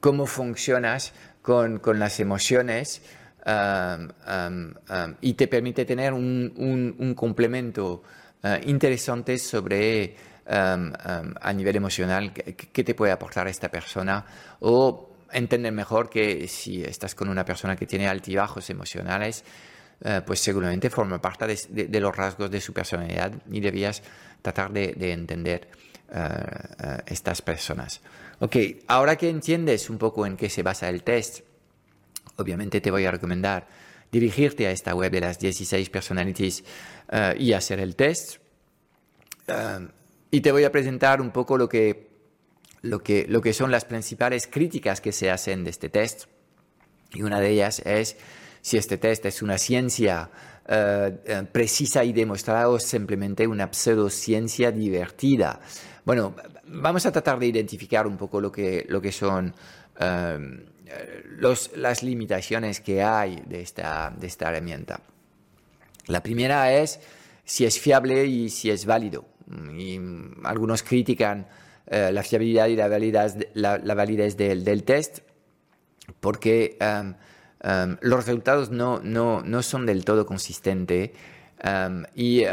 cómo 0.00 0.26
funcionas 0.26 1.12
con, 1.42 1.80
las 1.98 2.20
emociones 2.20 3.02
em, 3.46 4.74
y 5.20 5.34
te 5.34 5.48
permite 5.48 5.84
tener 5.84 6.12
un, 6.12 7.14
complemento 7.16 8.02
uh, 8.42 8.68
interesante 8.68 9.38
sobre 9.38 10.14
a 10.46 11.52
nivel 11.52 11.76
emocional 11.76 12.32
qué 12.32 12.84
te 12.84 12.94
puede 12.94 13.12
aportar 13.12 13.48
esta 13.48 13.70
persona 13.70 14.24
o 14.60 15.10
entender 15.32 15.72
mejor 15.72 16.08
que 16.08 16.48
si 16.48 16.82
estás 16.82 17.14
con 17.14 17.28
una 17.28 17.44
persona 17.44 17.76
que 17.76 17.86
tiene 17.86 18.08
altibajos 18.08 18.70
emocionales, 18.70 19.44
uh, 20.00 20.22
pues 20.26 20.40
seguramente 20.40 20.90
forma 20.90 21.20
parte 21.20 21.46
de, 21.68 22.00
los 22.00 22.16
rasgos 22.16 22.50
de 22.50 22.60
su 22.60 22.72
personalidad 22.72 23.32
y 23.50 23.60
debías 23.60 24.02
tratar 24.42 24.72
de 24.72 25.12
entender 25.12 25.68
uh, 26.10 27.02
estas 27.06 27.42
personas. 27.42 28.00
Ok, 28.40 28.56
ahora 28.86 29.16
que 29.16 29.28
entiendes 29.28 29.90
un 29.90 29.98
poco 29.98 30.26
en 30.26 30.36
qué 30.36 30.48
se 30.48 30.62
basa 30.62 30.88
el 30.88 31.02
test, 31.02 31.40
obviamente 32.36 32.80
te 32.80 32.90
voy 32.90 33.04
a 33.04 33.10
recomendar 33.10 33.66
dirigirte 34.10 34.66
a 34.66 34.70
esta 34.70 34.94
web 34.94 35.12
de 35.12 35.20
las 35.20 35.38
16 35.38 35.90
personalities 35.90 36.64
uh, 37.12 37.38
y 37.38 37.52
hacer 37.52 37.80
el 37.80 37.96
test. 37.96 38.38
y 40.30 40.40
te 40.40 40.52
voy 40.52 40.64
a 40.64 40.72
presentar 40.72 41.20
un 41.20 41.30
poco 41.30 41.56
lo 41.56 41.68
que, 41.68 42.10
lo, 42.82 43.02
que, 43.02 43.26
lo 43.28 43.40
que 43.40 43.52
son 43.52 43.70
las 43.70 43.84
principales 43.84 44.46
críticas 44.46 45.00
que 45.00 45.12
se 45.12 45.30
hacen 45.30 45.64
de 45.64 45.70
este 45.70 45.88
test. 45.88 46.24
Y 47.12 47.22
una 47.22 47.40
de 47.40 47.50
ellas 47.50 47.80
es 47.84 48.16
si 48.60 48.76
este 48.76 48.98
test 48.98 49.24
es 49.24 49.42
una 49.42 49.56
ciencia 49.56 50.30
precisa 51.50 52.04
y 52.04 52.12
demostrada 52.12 52.68
o 52.68 52.78
simplemente 52.78 53.46
una 53.46 53.72
pseudociencia 53.72 54.70
divertida. 54.70 55.60
Bueno, 56.08 56.34
vamos 56.68 57.04
a 57.04 57.12
tratar 57.12 57.38
de 57.38 57.44
identificar 57.48 58.06
un 58.06 58.16
poco 58.16 58.40
lo 58.40 58.50
que, 58.50 58.86
lo 58.88 59.02
que 59.02 59.12
son 59.12 59.54
em, 60.00 60.64
las 61.76 62.02
limitaciones 62.02 62.80
que 62.80 63.02
hay 63.02 63.42
de 63.46 63.60
esta, 63.60 64.10
de 64.18 64.26
esta 64.26 64.48
herramienta. 64.48 65.02
La 66.06 66.22
primera 66.22 66.72
es 66.72 66.98
si 67.44 67.66
es 67.66 67.78
fiable 67.78 68.24
y 68.24 68.48
si 68.48 68.70
es 68.70 68.86
válido. 68.86 69.26
Y 69.76 70.00
algunos 70.44 70.82
critican 70.82 71.46
eh, 71.86 72.10
la 72.10 72.22
fiabilidad 72.22 72.68
y 72.68 72.76
la 72.76 72.88
validez, 72.88 73.36
la, 73.52 73.76
validez 73.94 74.34
del, 74.38 74.84
test 74.84 75.18
porque 76.20 76.78
em, 76.80 77.16
em, 77.60 77.98
los 78.00 78.24
resultados 78.24 78.70
no, 78.70 78.98
no, 79.00 79.42
no, 79.42 79.62
son 79.62 79.84
del 79.84 80.06
todo 80.06 80.24
consistentes 80.24 81.10
y 82.14 82.44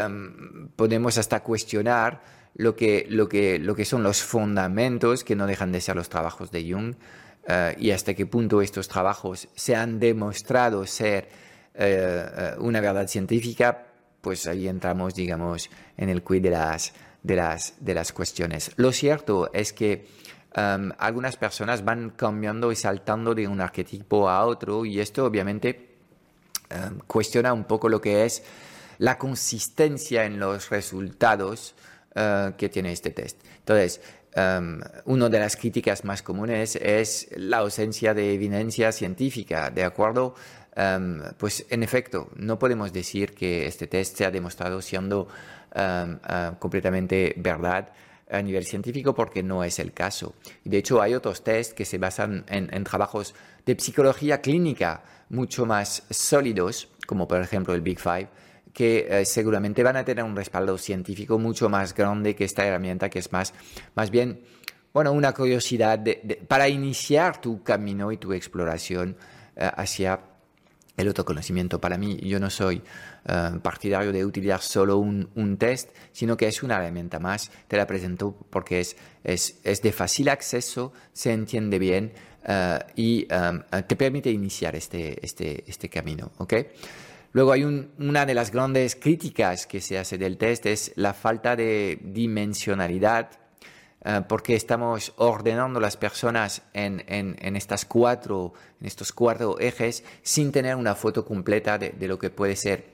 podemos 0.75 1.17
hasta 1.17 1.41
cuestionar 1.41 2.35
lo 2.55 2.75
que, 2.75 3.05
lo 3.09 3.27
que, 3.27 3.59
lo 3.59 3.75
que 3.75 3.85
son 3.85 4.03
los 4.03 4.23
fundamentos 4.23 5.23
que 5.23 5.35
no 5.35 5.45
dejan 5.45 5.71
de 5.71 5.81
ser 5.81 5.95
los 5.95 6.09
trabajos 6.09 6.51
de 6.51 6.71
Jung 6.71 6.95
eh, 7.47 7.75
y 7.77 7.91
hasta 7.91 8.13
qué 8.13 8.25
punto 8.25 8.61
estos 8.61 8.87
trabajos 8.87 9.47
se 9.55 9.75
han 9.75 9.99
demostrado 9.99 10.85
ser 10.87 11.27
eh, 11.75 12.25
eh, 12.37 12.53
una 12.59 12.79
verdad 12.79 13.07
científica, 13.07 13.85
pues 14.21 14.47
ahí 14.47 14.67
entramos, 14.67 15.13
digamos, 15.13 15.69
en 15.97 16.09
el 16.09 16.23
quid 16.23 16.41
de 16.41 16.51
las, 16.51 16.93
de 17.21 17.35
las, 17.35 17.73
de 17.79 17.93
las 17.93 18.13
cuestiones. 18.13 18.71
Lo 18.77 18.91
cierto 18.93 19.51
es 19.53 19.73
que 19.73 20.07
em, 20.55 20.91
algunas 20.97 21.35
personas 21.35 21.83
van 21.83 22.11
cambiando 22.11 22.71
y 22.71 22.77
saltando 22.77 23.35
de 23.35 23.47
un 23.47 23.59
arquetipo 23.59 24.29
a 24.29 24.45
otro 24.45 24.85
y 24.85 25.01
esto 25.01 25.25
obviamente 25.25 25.97
em, 26.69 26.99
cuestiona 27.05 27.51
un 27.51 27.65
poco 27.65 27.89
lo 27.89 27.99
que 27.99 28.23
es 28.23 28.43
la 28.97 29.17
consistencia 29.17 30.23
en 30.23 30.39
los 30.39 30.69
resultados 30.69 31.75
eh, 32.15 32.53
que 32.57 32.69
tiene 32.69 32.91
este 32.91 33.11
test. 33.11 33.41
Entonces, 33.59 34.01
um, 34.35 34.79
una 35.05 35.27
de 35.27 35.39
las 35.39 35.55
críticas 35.55 36.05
más 36.05 36.21
comunes 36.21 36.77
es 36.77 37.27
la 37.35 37.57
ausencia 37.57 38.13
de 38.13 38.33
evidencia 38.33 38.91
científica, 38.91 39.69
¿de 39.69 39.83
acuerdo? 39.83 40.33
Um, 40.77 41.21
pues 41.37 41.65
en 41.69 41.83
efecto, 41.83 42.29
no 42.35 42.57
podemos 42.57 42.93
decir 42.93 43.33
que 43.33 43.67
este 43.67 43.87
test 43.87 44.17
se 44.17 44.25
ha 44.25 44.31
demostrado 44.31 44.81
siendo 44.81 45.27
um, 45.75 46.13
uh, 46.13 46.57
completamente 46.57 47.33
verdad 47.37 47.89
a 48.31 48.41
nivel 48.41 48.65
científico 48.65 49.13
porque 49.13 49.43
no 49.43 49.63
es 49.63 49.79
el 49.79 49.93
caso. 49.93 50.35
De 50.63 50.77
hecho, 50.77 51.01
hay 51.01 51.13
otros 51.13 51.43
test 51.43 51.73
que 51.73 51.85
se 51.85 51.97
basan 51.97 52.45
en 52.47 52.83
trabajos 52.83 53.35
de 53.65 53.77
psicología 53.77 54.41
clínica 54.41 55.03
mucho 55.29 55.65
más 55.65 56.03
sólidos, 56.09 56.89
como 57.05 57.27
por 57.27 57.41
ejemplo 57.41 57.73
el 57.73 57.81
Big 57.81 57.99
Five, 57.99 58.29
que 58.75 59.07
eh, 59.09 59.25
seguramente 59.25 59.81
van 59.83 59.95
a 59.95 60.03
tener 60.03 60.25
un 60.25 60.35
respaldo 60.35 60.77
científico 60.77 61.39
mucho 61.39 61.69
más 61.69 61.95
grande 61.95 62.35
que 62.35 62.43
esta 62.43 62.65
herramienta, 62.67 63.09
que 63.09 63.19
es 63.19 63.31
más, 63.31 63.53
más 63.95 64.11
bien, 64.11 64.41
bueno, 64.93 65.13
una 65.13 65.31
curiosidad 65.31 66.03
para 66.49 66.67
iniciar 66.67 67.39
tu 67.39 67.63
camino 67.63 68.11
y 68.11 68.17
tu 68.17 68.33
exploración 68.33 69.15
eh, 69.55 69.71
hacia 69.77 70.19
el 70.97 71.07
autoconocimiento. 71.07 71.79
Para 71.79 71.97
mí, 71.97 72.17
yo 72.17 72.37
no 72.37 72.49
soy 72.49 72.81
eh, 73.25 73.51
partidario 73.61 74.11
de 74.11 74.25
utilizar 74.25 74.61
solo 74.61 74.97
un, 74.97 75.57
test, 75.57 75.91
sino 76.11 76.35
que 76.35 76.49
es 76.49 76.61
una 76.61 76.75
herramienta 76.75 77.17
más. 77.17 77.49
Te 77.69 77.77
la 77.77 77.87
presento 77.87 78.35
porque 78.49 78.81
es, 78.81 78.97
es, 79.23 79.57
es 79.63 79.81
de 79.81 79.93
fácil 79.93 80.27
acceso, 80.27 80.91
se 81.13 81.31
entiende 81.31 81.79
bien 81.79 82.11
y 82.95 83.25
te 83.25 83.95
permite 83.95 84.29
iniciar 84.29 84.75
este, 84.75 85.25
este, 85.25 85.63
este 85.65 85.89
camino. 85.89 86.31
¿okay? 86.37 86.67
Luego 87.35 87.51
hay 87.51 87.65
una 87.65 88.25
de 88.25 88.33
las 88.33 88.49
grandes 88.49 88.95
críticas 88.95 89.67
que 89.67 89.81
se 89.81 89.99
hace 89.99 90.17
del 90.17 90.37
test 90.37 90.67
es 90.67 90.93
la 90.95 91.13
falta 91.13 91.57
de 91.57 91.99
dimensionalidad, 92.01 93.29
eh, 94.05 94.21
porque 94.25 94.55
estamos 94.55 95.11
ordenando 95.17 95.81
las 95.81 95.97
personas 95.97 96.61
en, 96.71 97.03
estas 97.57 97.83
cuatro, 97.83 98.53
en 98.79 98.87
estos 98.87 99.11
cuatro 99.11 99.59
ejes 99.59 100.05
sin 100.23 100.53
tener 100.53 100.77
una 100.77 100.95
foto 100.95 101.25
completa 101.25 101.77
de, 101.77 102.07
lo 102.07 102.17
que 102.17 102.29
puede 102.29 102.55
ser 102.55 102.85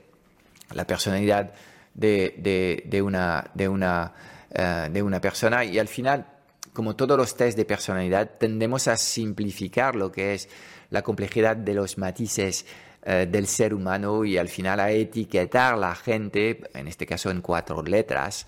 la 0.72 0.88
personalidad 0.88 1.52
de, 1.94 3.00
una, 3.00 3.48
de, 3.54 3.68
una, 3.68 4.12
eh, 4.50 4.88
de 4.90 5.02
una 5.04 5.20
persona. 5.20 5.64
Y 5.64 5.78
al 5.78 5.86
final, 5.86 6.26
como 6.72 6.96
todos 6.96 7.16
los 7.16 7.36
test 7.36 7.56
de 7.56 7.64
personalidad, 7.64 8.28
tendemos 8.40 8.88
a 8.88 8.96
simplificar 8.96 9.94
lo 9.94 10.10
que 10.10 10.34
es 10.34 10.48
la 10.90 11.02
complejidad 11.02 11.56
de 11.56 11.74
los 11.74 11.96
matices 11.96 12.66
eh, 13.04 13.26
del 13.28 13.48
ser 13.48 13.74
humano 13.74 14.24
y 14.24 14.38
al 14.38 14.48
final 14.48 14.78
a 14.78 14.92
etiquetar 14.92 15.76
la 15.76 15.92
gente, 15.96 16.60
en 16.72 16.86
este 16.86 17.04
caso 17.04 17.32
en 17.32 17.40
cuatro 17.40 17.82
letras, 17.82 18.46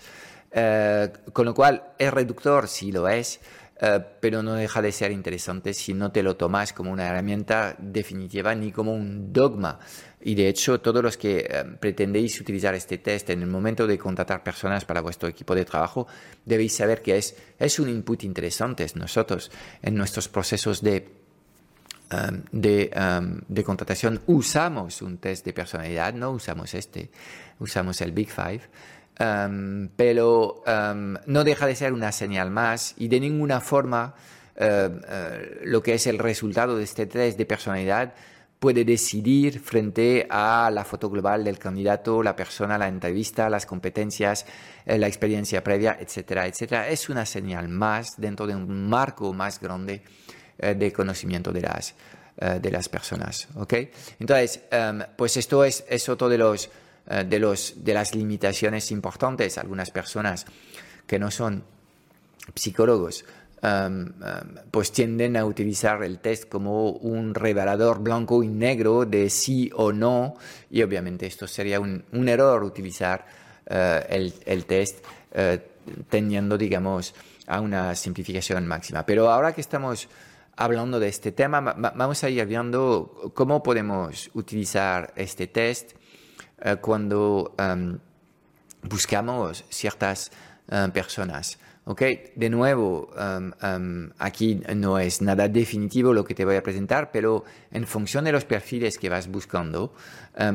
eh, 0.52 1.10
con 1.32 1.46
lo 1.46 1.52
cual 1.52 1.94
es 1.98 2.14
reductor 2.14 2.68
si 2.68 2.92
lo 2.92 3.08
es, 3.08 3.40
eh, 3.80 3.98
pero 4.20 4.44
no 4.44 4.54
deja 4.54 4.80
de 4.80 4.92
ser 4.92 5.10
interesante 5.10 5.74
si 5.74 5.92
no 5.92 6.12
te 6.12 6.22
lo 6.22 6.36
tomas 6.36 6.72
como 6.72 6.92
una 6.92 7.08
herramienta 7.08 7.74
definitiva 7.80 8.54
ni 8.54 8.70
como 8.70 8.94
un 8.94 9.32
dogma. 9.32 9.80
Y 10.20 10.36
de 10.36 10.48
hecho, 10.48 10.80
todos 10.80 11.02
los 11.02 11.16
que 11.16 11.48
pretendéis 11.80 12.40
utilizar 12.40 12.76
este 12.76 12.98
test 12.98 13.30
en 13.30 13.42
el 13.42 13.48
momento 13.48 13.88
de 13.88 13.98
contratar 13.98 14.44
personas 14.44 14.84
para 14.84 15.00
vuestro 15.00 15.28
equipo 15.28 15.56
de 15.56 15.64
trabajo, 15.64 16.06
debéis 16.44 16.76
saber 16.76 17.02
que 17.02 17.18
es, 17.18 17.36
es 17.58 17.80
un 17.80 17.88
input 17.88 18.22
interesante. 18.22 18.86
Nosotros, 18.94 19.50
en 19.82 19.96
nuestros 19.96 20.28
procesos 20.28 20.80
de 20.80 21.23
Um, 22.12 22.42
de, 22.52 22.90
um, 22.94 23.40
de, 23.48 23.64
contratación 23.64 24.20
usamos 24.26 25.00
un 25.00 25.16
test 25.16 25.44
de 25.46 25.54
personalidad, 25.54 26.12
no 26.12 26.32
usamos 26.32 26.74
este, 26.74 27.10
usamos 27.58 28.00
el 28.02 28.12
Big 28.12 28.30
Five, 28.30 28.60
um, 29.18 29.88
pero 29.96 30.62
no 31.26 31.44
deja 31.44 31.66
de 31.66 31.74
ser 31.74 31.94
una 31.94 32.12
señal 32.12 32.50
más 32.50 32.94
y 32.98 33.08
de 33.08 33.20
ninguna 33.20 33.60
forma 33.60 34.14
uh, 34.60 34.64
uh, 34.64 35.00
lo 35.64 35.82
que 35.82 35.94
es 35.94 36.06
el 36.06 36.18
resultado 36.18 36.76
de 36.76 36.84
este 36.84 37.06
test 37.06 37.38
de 37.38 37.46
personalidad 37.46 38.14
puede 38.64 38.86
decidir 38.86 39.60
frente 39.60 40.26
a 40.30 40.70
la 40.72 40.84
foto 40.84 41.10
global 41.10 41.44
del 41.44 41.58
candidato, 41.58 42.22
la 42.22 42.34
persona, 42.34 42.78
la 42.78 42.88
entrevista, 42.88 43.50
las 43.50 43.66
competencias, 43.66 44.46
eh, 44.86 44.96
la 44.96 45.06
experiencia 45.06 45.62
previa, 45.62 45.98
etcétera, 46.00 46.46
etcétera. 46.46 46.88
Es 46.88 47.10
una 47.10 47.26
señal 47.26 47.68
más 47.68 48.14
dentro 48.16 48.46
de 48.46 48.56
un 48.56 48.88
marco 48.88 49.34
más 49.34 49.60
grande 49.60 50.02
eh, 50.58 50.74
de 50.74 50.92
conocimiento 50.92 51.52
de 51.52 51.62
las, 51.62 51.94
eh, 52.38 52.60
de 52.62 52.70
las 52.70 52.88
personas. 52.88 53.48
¿okay? 53.56 53.90
Entonces, 54.20 54.60
em, 54.70 55.02
pues 55.16 55.36
esto 55.36 55.64
es, 55.64 55.84
es 55.88 56.08
otro 56.08 56.28
de 56.28 56.38
los, 56.38 56.70
de 57.04 57.38
los 57.38 57.84
de 57.84 57.92
las 57.92 58.14
limitaciones 58.14 58.90
importantes. 58.90 59.58
Algunas 59.58 59.90
personas 59.90 60.46
que 61.06 61.18
no 61.18 61.30
son 61.30 61.62
psicólogos 62.54 63.26
pues 64.70 64.92
tienden 64.92 65.38
a 65.38 65.44
utilizar 65.46 66.02
el 66.02 66.18
test 66.18 66.50
como 66.50 66.90
un 66.90 67.34
revelador 67.34 68.00
blanco 68.00 68.42
y 68.42 68.48
negro 68.48 69.06
de 69.06 69.30
sí 69.30 69.70
o 69.74 69.90
no 69.90 70.34
y 70.70 70.82
obviamente 70.82 71.26
esto 71.26 71.46
sería 71.46 71.80
un, 71.80 72.04
error 72.28 72.62
utilizar 72.62 73.24
eh, 73.66 74.04
el, 74.10 74.34
el, 74.44 74.66
test 74.66 75.02
teniendo 76.10 76.58
digamos 76.58 77.14
a 77.46 77.60
una 77.60 77.94
simplificación 77.94 78.66
máxima 78.66 79.06
pero 79.06 79.30
ahora 79.30 79.54
que 79.54 79.62
estamos 79.62 80.08
hablando 80.56 81.00
de 81.00 81.08
este 81.08 81.32
tema 81.32 81.60
vamos 81.60 82.24
a 82.24 82.30
ir 82.30 82.44
viendo 82.46 83.32
cómo 83.34 83.62
podemos 83.62 84.30
utilizar 84.34 85.12
este 85.16 85.46
test 85.46 85.92
eh, 86.62 86.76
cuando 86.80 87.54
buscamos 88.82 89.64
ciertas 89.68 90.30
personas 90.92 91.58
Ok, 91.86 92.00
de 92.34 92.48
nuevo, 92.48 93.10
um, 93.12 94.08
aquí 94.18 94.62
no 94.74 94.98
es 94.98 95.20
nada 95.20 95.48
definitivo 95.48 96.14
lo 96.14 96.24
que 96.24 96.34
te 96.34 96.46
voy 96.46 96.56
a 96.56 96.62
presentar, 96.62 97.10
pero 97.12 97.44
en 97.70 97.86
función 97.86 98.24
de 98.24 98.32
los 98.32 98.46
perfiles 98.46 98.96
que 98.96 99.10
vas 99.10 99.28
buscando, 99.28 99.92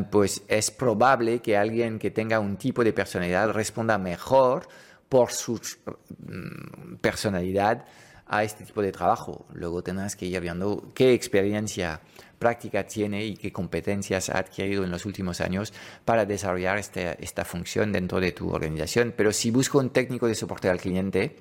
pues 0.09 0.41
es 0.47 0.71
probable 0.71 1.39
que 1.39 1.55
alguien 1.55 1.99
que 1.99 2.09
tenga 2.09 2.39
un 2.39 2.57
tipo 2.57 2.83
de 2.83 2.93
personalidad 2.93 3.51
responda 3.51 3.99
mejor 3.99 4.67
por 5.07 5.31
su 5.31 5.61
personalidad 6.99 7.85
a 8.29 8.43
este 8.43 8.63
tipo 8.63 8.81
de 8.81 8.91
trabajo. 8.91 9.45
Luego 9.53 9.83
tendrás 9.83 10.15
que 10.15 10.27
ir 10.27 10.39
viendo 10.39 10.91
qué 10.93 11.13
experiencia 11.13 11.99
práctica 12.37 12.85
tiene 12.85 13.25
y 13.25 13.35
qué 13.35 13.51
competencias 13.51 14.29
ha 14.29 14.37
adquirido 14.37 14.83
en 14.83 14.91
los 14.91 15.05
últimos 15.05 15.41
años 15.41 15.73
para 16.05 16.25
desarrollar 16.25 16.77
este, 16.77 17.21
esta 17.23 17.43
función 17.43 17.91
dentro 17.91 18.19
de 18.19 18.31
tu 18.31 18.49
organización. 18.49 19.13
Pero 19.17 19.33
si 19.33 19.51
busco 19.51 19.79
un 19.79 19.89
técnico 19.89 20.27
de 20.27 20.35
soporte 20.35 20.69
al 20.69 20.79
cliente, 20.79 21.35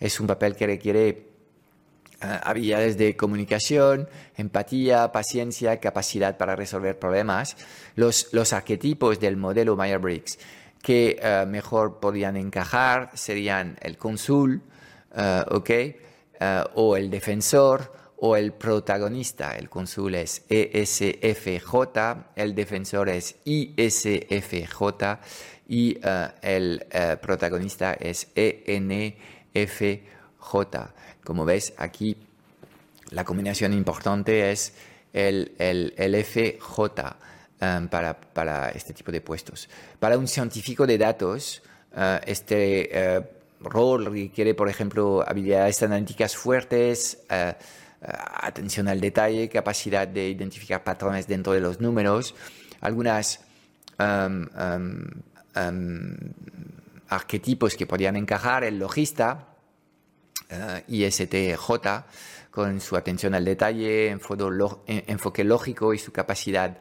es 0.00 0.18
un 0.18 0.26
papel 0.26 0.56
que 0.56 0.66
requiere 0.66 1.08
eh, 1.08 2.40
habilidades 2.42 2.96
de 2.96 3.14
comunicación, 3.14 4.08
empatía, 4.36 5.12
paciencia, 5.12 5.78
capacidad 5.80 6.36
para 6.38 6.56
resolver 6.56 6.98
problemas. 6.98 7.56
Los, 7.94 8.52
arquetipos 8.52 9.20
del 9.20 9.36
modelo 9.36 9.76
Myers-Briggs 9.76 10.38
que 10.82 11.18
eh, 11.20 11.44
mejor 11.46 12.00
podrían 12.00 12.36
encajar 12.36 13.10
serían 13.14 13.76
el 13.80 13.98
cónsul, 13.98 14.62
uh, 15.16 15.62
o 16.74 16.96
el 16.96 17.10
defensor, 17.10 17.92
o 18.18 18.36
el 18.36 18.52
protagonista. 18.52 19.56
El 19.56 19.68
cónsul 19.68 20.14
es 20.14 20.42
ESFJ, 20.48 21.70
el 22.34 22.54
defensor 22.54 23.08
es 23.08 23.36
ISFJ 23.44 25.18
y 25.68 25.98
eh, 26.02 26.28
el 26.42 26.86
eh, 26.90 27.16
protagonista 27.20 27.94
es 27.94 28.28
ENFJ. 28.34 29.16
Como 31.24 31.44
ves 31.44 31.74
aquí, 31.76 32.16
la 33.10 33.24
combinación 33.24 33.72
importante 33.72 34.50
es 34.50 34.74
el, 35.12 35.52
el, 35.58 36.24
FJ 36.24 37.16
eh, 37.60 37.88
para, 37.90 38.20
para, 38.20 38.70
este 38.70 38.94
tipo 38.94 39.10
de 39.12 39.20
puestos. 39.20 39.68
Para 39.98 40.16
un 40.18 40.28
científico 40.28 40.86
de 40.86 40.98
datos, 40.98 41.62
este 42.26 43.34
rol 43.60 44.06
requiere, 44.06 44.54
por 44.54 44.68
ejemplo, 44.68 45.24
habilidades 45.26 45.82
analíticas 45.82 46.36
fuertes, 46.36 47.18
eh, 47.30 47.54
atención 48.00 48.88
al 48.88 49.00
detalle, 49.00 49.48
capacidad 49.48 50.06
de 50.06 50.28
identificar 50.28 50.84
patrones 50.84 51.26
dentro 51.26 51.52
de 51.52 51.60
los 51.60 51.80
números, 51.80 52.34
algunas 52.80 53.40
um, 53.98 54.46
arquetipos 57.08 57.74
que 57.74 57.86
podrían 57.86 58.16
encajar, 58.16 58.64
el 58.64 58.78
logista, 58.78 59.48
uh, 60.50 60.92
ISTJ, 60.92 62.04
con 62.50 62.80
su 62.80 62.96
atención 62.96 63.34
al 63.34 63.44
detalle, 63.44 64.10
enfoque 64.10 65.44
lógico 65.44 65.92
y 65.92 65.98
su 65.98 66.12
capacidad 66.12 66.78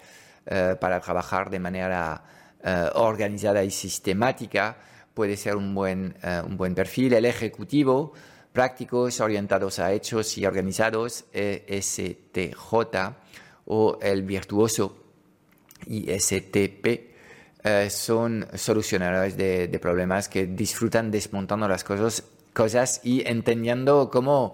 para 0.80 1.02
trabajar 1.02 1.50
de 1.50 1.60
manera 1.60 2.24
organizada 2.94 3.62
y 3.62 3.72
sistemática, 3.72 4.78
puede 5.16 5.38
ser 5.38 5.56
un 5.56 5.74
buen, 5.74 6.16
un 6.46 6.58
buen 6.58 6.76
perfil. 6.76 7.14
El 7.14 7.26
ejecutivo, 7.26 8.14
prácticos 8.54 9.20
orientados 9.22 9.80
a 9.80 9.92
hechos 9.94 10.38
y 10.38 10.46
organizados, 10.46 11.26
ESTJ, 11.34 12.54
o 13.66 13.98
el 14.02 14.24
virtuoso, 14.24 14.98
ISTP, 15.88 17.16
eh, 17.64 17.90
son 17.90 18.46
solucionadores 18.54 19.36
de, 19.38 19.80
problemas 19.82 20.30
que 20.30 20.46
disfrutan 20.46 21.10
desmontando 21.10 21.68
las 21.68 21.84
cosas, 21.84 22.24
cosas 22.54 23.02
y 23.04 23.28
entendiendo 23.28 24.12
cómo 24.12 24.54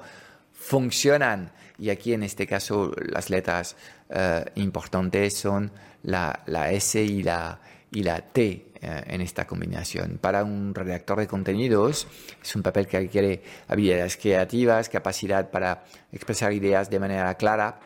funcionan. 0.54 1.52
Y 1.78 1.90
aquí 1.90 2.14
en 2.14 2.24
este 2.24 2.48
caso 2.48 2.94
las 2.98 3.30
letras 3.30 3.76
eh, 4.10 4.46
importantes 4.56 5.36
son 5.36 5.72
la, 6.04 6.42
la 6.46 6.72
S 6.72 7.02
y 7.02 7.22
la, 7.24 7.60
y 7.92 8.04
la 8.04 8.22
T 8.22 8.72
eh, 8.82 9.04
en 9.08 9.22
esta 9.22 9.46
combinación. 9.46 10.18
Para 10.20 10.44
un 10.44 10.74
redactor 10.74 11.20
de 11.20 11.28
contenidos 11.28 12.08
es 12.42 12.56
un 12.56 12.64
papel 12.64 12.88
que 12.88 13.00
requiere 13.00 13.44
habilidades 13.68 14.18
creativas, 14.18 14.90
capacidad 14.90 15.52
para 15.52 15.84
expresar 16.12 16.54
ideas 16.54 16.90
de 16.90 17.00
manera 17.00 17.34
clara 17.36 17.80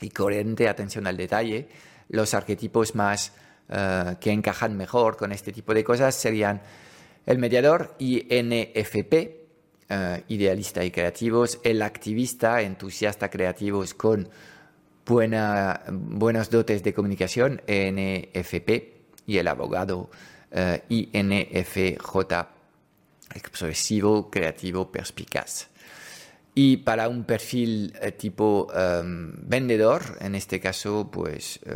y 0.00 0.10
coherente, 0.10 0.68
atención 0.68 1.06
al 1.06 1.16
detalle. 1.16 1.68
Los 2.08 2.34
arquetipos 2.34 2.94
más 2.94 3.32
eh, 3.68 4.16
que 4.18 4.32
encajan 4.32 4.76
mejor 4.76 5.16
con 5.16 5.32
este 5.32 5.52
tipo 5.52 5.74
de 5.74 5.84
cosas 5.84 6.14
serían 6.14 6.62
el 7.26 7.38
mediador 7.38 7.94
INFP, 7.98 9.12
eh, 9.88 10.24
idealista 10.28 10.84
y 10.84 10.90
creativos, 10.90 11.60
el 11.62 11.82
activista, 11.82 12.62
entusiasta, 12.62 13.28
creativos 13.28 13.92
con 13.94 14.28
buena, 15.04 15.82
buenos 15.90 16.50
dotes 16.50 16.82
de 16.82 16.94
comunicación, 16.94 17.60
NFP, 17.66 18.95
y 19.26 19.38
el 19.38 19.48
abogado 19.48 20.10
eh, 20.50 20.82
INFJ, 20.88 21.96
expresivo, 23.34 24.30
creativo, 24.30 24.90
perspicaz. 24.90 25.68
Y 26.54 26.78
para 26.78 27.08
un 27.08 27.24
perfil 27.24 27.92
eh, 28.00 28.12
tipo 28.12 28.68
em, 28.74 29.34
vendedor, 29.46 30.16
en 30.20 30.34
este 30.34 30.60
caso, 30.60 31.10
pues 31.10 31.60
eh, 31.66 31.72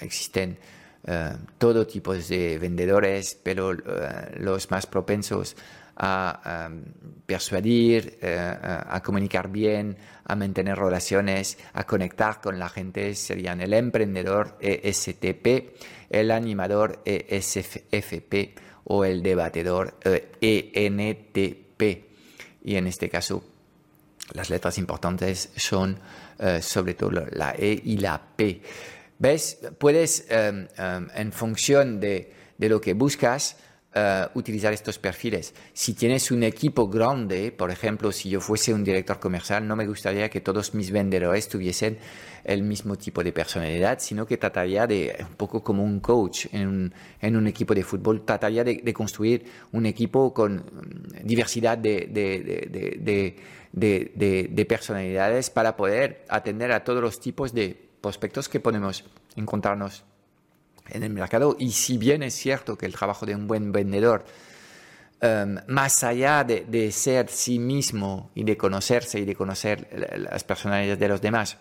existen 0.00 0.58
todo 1.56 1.86
tipo 1.86 2.14
de 2.14 2.58
vendedores, 2.58 3.36
pero 3.42 3.72
los 3.72 4.70
más 4.70 4.84
propensos 4.84 5.56
a, 6.02 6.70
persuadir, 7.26 8.18
a 8.22 9.02
comunicar 9.04 9.50
bien, 9.50 9.96
a 10.24 10.34
mantener 10.34 10.78
relaciones, 10.78 11.58
a 11.74 11.84
conectar 11.84 12.40
con 12.40 12.58
la 12.58 12.68
gente 12.68 13.14
serían 13.14 13.60
el 13.60 13.74
emprendedor 13.74 14.56
ESTP 14.60 15.74
el 16.10 16.32
animador 16.32 17.00
ESFP 17.04 18.58
o 18.84 19.04
el 19.04 19.22
debatedor 19.22 19.94
ENTP. 20.40 21.82
Y 22.64 22.76
en 22.76 22.86
este 22.88 23.08
caso, 23.08 23.42
las 24.34 24.50
letras 24.50 24.76
importantes 24.76 25.50
son 25.56 25.98
eh, 26.38 26.60
sobre 26.60 26.94
todo 26.94 27.10
la 27.30 27.54
E 27.56 27.80
y 27.84 27.96
la 27.98 28.20
P. 28.36 28.60
¿Ves? 29.18 29.58
Puedes, 29.78 30.26
em, 30.28 30.66
em, 30.76 31.08
en 31.14 31.32
función 31.32 32.00
de, 32.00 32.32
de 32.58 32.68
lo 32.68 32.80
que 32.80 32.94
buscas, 32.94 33.56
Uh, 33.92 34.30
utilizar 34.38 34.72
estos 34.72 35.00
perfiles. 35.00 35.52
Si 35.72 35.94
tienes 35.94 36.30
un 36.30 36.44
equipo 36.44 36.88
grande, 36.88 37.50
por 37.50 37.72
ejemplo, 37.72 38.12
si 38.12 38.30
yo 38.30 38.40
fuese 38.40 38.72
un 38.72 38.84
director 38.84 39.18
comercial, 39.18 39.66
no 39.66 39.74
me 39.74 39.84
gustaría 39.84 40.30
que 40.30 40.40
todos 40.40 40.74
mis 40.74 40.92
vendedores 40.92 41.48
tuviesen 41.48 41.98
el 42.44 42.62
mismo 42.62 42.96
tipo 42.96 43.24
de 43.24 43.32
personalidad, 43.32 43.98
sino 43.98 44.26
que 44.26 44.36
trataría 44.36 44.86
de, 44.86 45.16
un 45.28 45.34
poco 45.34 45.64
como 45.64 45.82
un 45.82 45.98
coach 45.98 46.46
en 46.52 46.92
un, 47.20 47.46
equipo 47.48 47.74
de 47.74 47.82
fútbol, 47.82 48.24
trataría 48.24 48.62
de, 48.62 48.94
construir 48.94 49.44
un 49.72 49.86
equipo 49.86 50.32
con 50.32 50.58
mm, 50.58 51.26
diversidad 51.26 51.76
de, 51.76 52.06
personalidades 54.68 55.50
para 55.50 55.76
poder 55.76 56.24
atender 56.28 56.70
a 56.70 56.84
todos 56.84 57.02
los 57.02 57.18
tipos 57.18 57.52
de 57.52 57.90
prospectos 58.00 58.48
que 58.48 58.60
podemos 58.60 59.04
encontrarnos 59.34 60.04
en 60.92 61.02
el 61.02 61.10
mercado. 61.10 61.56
Y 61.58 61.72
si 61.72 61.98
bien 61.98 62.22
es 62.22 62.34
cierto 62.34 62.76
que 62.76 62.86
el 62.86 62.94
trabajo 62.94 63.26
de 63.26 63.34
un 63.34 63.46
buen 63.46 63.72
vendedor, 63.72 64.24
em, 65.20 65.58
más 65.66 66.02
allá 66.04 66.44
de, 66.44 66.92
ser 66.92 67.28
sí 67.28 67.58
mismo 67.58 68.30
y 68.34 68.44
de 68.44 68.56
conocerse 68.56 69.20
y 69.20 69.24
de 69.24 69.34
conocer 69.34 69.88
las 70.16 70.44
personalidades 70.44 70.98
de 70.98 71.08
los 71.08 71.20
demás, 71.20 71.58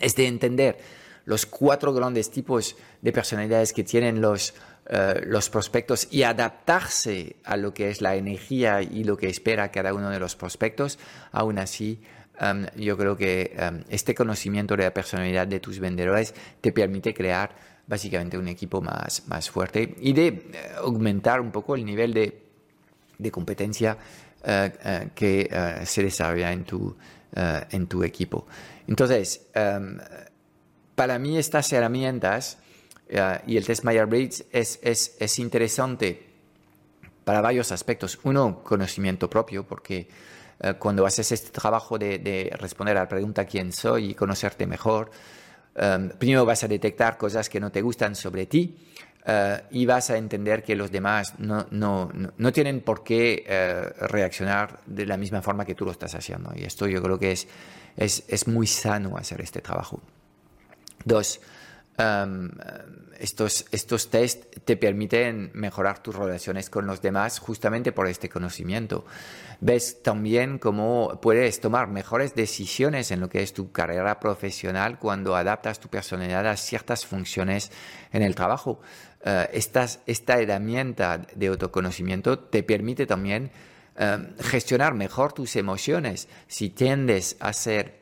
es 0.00 0.14
de 0.14 0.26
entender 0.26 0.78
los 1.24 1.46
cuatro 1.46 1.92
grandes 1.92 2.30
tipos 2.30 2.76
de 3.02 3.12
personalidades 3.12 3.72
que 3.72 3.84
tienen 3.84 4.20
los, 4.20 4.54
eh, 4.88 5.20
los 5.26 5.50
prospectos 5.50 6.08
y 6.10 6.22
adaptarse 6.22 7.36
a 7.44 7.56
lo 7.56 7.72
que 7.72 7.90
es 7.90 8.00
la 8.00 8.16
energía 8.16 8.82
y 8.82 9.04
lo 9.04 9.16
que 9.16 9.28
espera 9.28 9.70
cada 9.70 9.94
uno 9.94 10.10
de 10.10 10.18
los 10.18 10.34
prospectos, 10.36 10.98
aún 11.32 11.58
así 11.58 12.00
em, 12.40 12.66
yo 12.76 12.96
creo 12.96 13.16
que 13.16 13.52
em, 13.56 13.84
este 13.90 14.14
conocimiento 14.14 14.76
de 14.76 14.84
la 14.84 14.94
personalidad 14.94 15.46
de 15.46 15.60
tus 15.60 15.78
vendedores 15.78 16.34
te 16.60 16.72
permite 16.72 17.12
crear 17.14 17.54
básicamente 17.90 18.38
un 18.38 18.46
equipo 18.46 18.80
más, 18.80 19.26
más 19.26 19.50
fuerte 19.50 19.96
y 19.98 20.12
de 20.12 20.28
eh, 20.28 20.42
aumentar 20.78 21.40
un 21.40 21.50
poco 21.50 21.74
el 21.74 21.84
nivel 21.84 22.14
de, 22.14 22.40
de 23.18 23.30
competencia 23.32 23.98
uh, 24.42 25.08
que 25.12 25.50
se 25.84 26.02
desarrolla 26.04 26.52
en 26.52 26.64
tu, 26.64 26.96
en 27.34 27.86
tu 27.88 28.04
equipo. 28.04 28.46
Entonces, 28.86 29.48
um, 29.56 29.98
para 30.94 31.18
mí 31.18 31.36
estas 31.36 31.72
herramientas 31.72 32.58
y 33.46 33.56
el 33.56 33.66
test 33.66 33.84
Myers-Briggs 33.84 34.44
es, 34.52 34.78
es, 34.82 35.16
es, 35.18 35.38
interesante 35.40 36.28
para 37.24 37.40
varios 37.40 37.72
aspectos. 37.72 38.20
Uno, 38.22 38.62
conocimiento 38.62 39.28
propio, 39.28 39.66
porque 39.66 40.08
cuando 40.78 41.04
haces 41.06 41.32
este 41.32 41.50
trabajo 41.50 41.98
de, 41.98 42.54
responder 42.58 42.96
a 42.96 43.00
la 43.00 43.08
pregunta 43.08 43.46
quién 43.46 43.72
soy 43.72 44.10
y 44.10 44.14
conocerte 44.14 44.66
mejor, 44.66 45.10
um, 45.76 46.08
primero 46.10 46.44
vas 46.44 46.64
a 46.64 46.68
detectar 46.68 47.16
cosas 47.16 47.48
que 47.48 47.60
no 47.60 47.70
te 47.70 47.82
gustan 47.82 48.14
sobre 48.14 48.46
ti 48.46 48.76
uh, 49.26 49.62
y 49.70 49.86
vas 49.86 50.10
a 50.10 50.16
entender 50.16 50.62
que 50.62 50.74
los 50.76 50.90
demás 50.90 51.34
no, 51.38 51.66
no, 51.70 52.10
no 52.36 52.52
tienen 52.52 52.80
por 52.80 53.02
qué 53.02 53.44
uh, 53.46 54.06
reaccionar 54.06 54.80
de 54.86 55.06
la 55.06 55.16
misma 55.16 55.42
forma 55.42 55.64
que 55.64 55.74
tú 55.74 55.84
lo 55.84 55.92
estás 55.92 56.14
haciendo. 56.14 56.52
Y 56.56 56.64
esto 56.64 56.86
yo 56.86 57.02
creo 57.02 57.18
que 57.18 57.32
es, 57.32 57.48
es, 57.96 58.24
es 58.28 58.48
muy 58.48 58.66
sano 58.66 59.16
hacer 59.16 59.40
este 59.40 59.60
trabajo. 59.60 60.00
Dos, 61.04 61.40
estos, 63.18 63.66
estos 63.70 64.10
test 64.10 64.56
te 64.64 64.76
permiten 64.76 65.50
mejorar 65.52 66.02
tus 66.02 66.14
relaciones 66.16 66.70
con 66.70 66.86
los 66.86 67.02
demás 67.02 67.38
justamente 67.38 67.92
por 67.92 68.06
este 68.06 68.28
conocimiento. 68.28 69.04
Ves 69.60 70.02
también 70.02 70.58
cómo 70.58 71.20
puedes 71.20 71.60
tomar 71.60 71.88
mejores 71.88 72.34
decisiones 72.34 73.10
en 73.10 73.20
lo 73.20 73.28
que 73.28 73.42
es 73.42 73.52
tu 73.52 73.72
carrera 73.72 74.18
profesional 74.18 74.98
cuando 74.98 75.36
adaptas 75.36 75.80
tu 75.80 75.88
personalidad 75.88 76.46
a 76.46 76.56
ciertas 76.56 77.04
funciones 77.04 77.70
en 78.12 78.22
el 78.22 78.34
trabajo. 78.34 78.80
Estas, 79.52 80.00
esta 80.06 80.40
herramienta 80.40 81.18
de 81.34 81.48
autoconocimiento 81.48 82.38
te 82.38 82.62
permite 82.62 83.04
también 83.04 83.50
uh, 83.98 84.42
gestionar 84.42 84.94
mejor 84.94 85.34
tus 85.34 85.56
emociones. 85.56 86.26
Si 86.48 86.70
tiendes 86.70 87.36
a 87.38 87.52
ser 87.52 88.00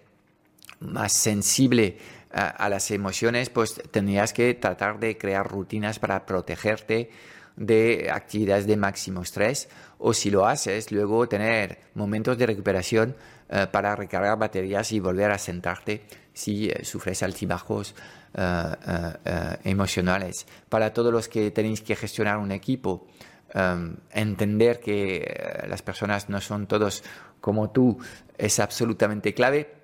más 0.78 1.12
sensible 1.12 1.98
a, 2.30 2.68
las 2.68 2.90
emociones, 2.90 3.50
pues 3.50 3.80
tendrías 3.90 4.32
que 4.32 4.54
tratar 4.54 4.98
de 4.98 5.16
crear 5.16 5.46
rutinas 5.46 5.98
para 5.98 6.26
protegerte 6.26 7.10
de 7.56 8.10
actividades 8.12 8.66
de 8.66 8.76
máximo 8.76 9.22
estrés 9.22 9.68
o 9.98 10.12
si 10.12 10.30
lo 10.30 10.46
haces, 10.46 10.92
luego 10.92 11.28
tener 11.28 11.78
momentos 11.94 12.38
de 12.38 12.46
recuperación 12.46 13.16
uh, 13.48 13.70
para 13.70 13.96
recargar 13.96 14.38
baterías 14.38 14.92
y 14.92 15.00
volver 15.00 15.30
a 15.30 15.38
sentarte 15.38 16.02
si 16.32 16.68
uh, 16.68 16.84
sufres 16.84 17.22
altibajos 17.22 17.94
uh, 18.34 19.60
emocionales. 19.64 20.46
Para 20.68 20.92
todos 20.92 21.12
los 21.12 21.28
que 21.28 21.50
tenéis 21.50 21.80
que 21.80 21.96
gestionar 21.96 22.36
un 22.38 22.52
equipo, 22.52 23.08
um, 23.54 23.96
entender 24.12 24.78
que 24.78 25.64
las 25.66 25.82
personas 25.82 26.28
no 26.28 26.40
son 26.40 26.66
todos 26.68 27.02
como 27.40 27.70
tú 27.70 27.98
es 28.36 28.60
absolutamente 28.60 29.34
clave 29.34 29.77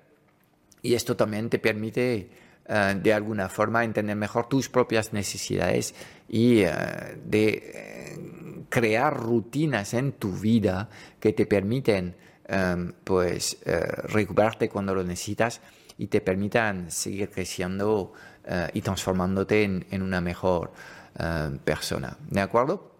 y 0.85 0.93
esto 0.93 1.15
también 1.15 1.49
te 1.49 1.57
permite 1.57 2.29
uh, 2.69 2.99
de 3.01 3.11
alguna 3.11 3.49
forma 3.49 3.83
entender 3.83 4.15
mejor 4.15 4.47
tus 4.47 4.69
propias 4.69 5.13
necesidades 5.13 5.95
y 6.29 6.63
uh, 6.63 6.69
de 7.25 8.13
uh, 8.19 8.65
crear 8.69 9.17
rutinas 9.17 9.95
en 9.95 10.11
tu 10.11 10.31
vida 10.33 10.89
que 11.19 11.33
te 11.33 11.45
permiten 11.45 12.15
pues 13.03 13.57
recuperarte 14.03 14.69
cuando 14.69 14.93
lo 14.93 15.03
necesitas 15.03 15.61
y 15.97 16.05
te 16.05 16.21
permitan 16.21 16.91
seguir 16.91 17.31
creciendo 17.31 18.13
y 18.71 18.81
transformándote 18.81 19.63
en, 19.63 19.87
en 19.89 20.03
una 20.03 20.21
mejor 20.21 20.71
persona. 21.63 22.17
¿De 22.29 22.41
acuerdo? 22.41 22.91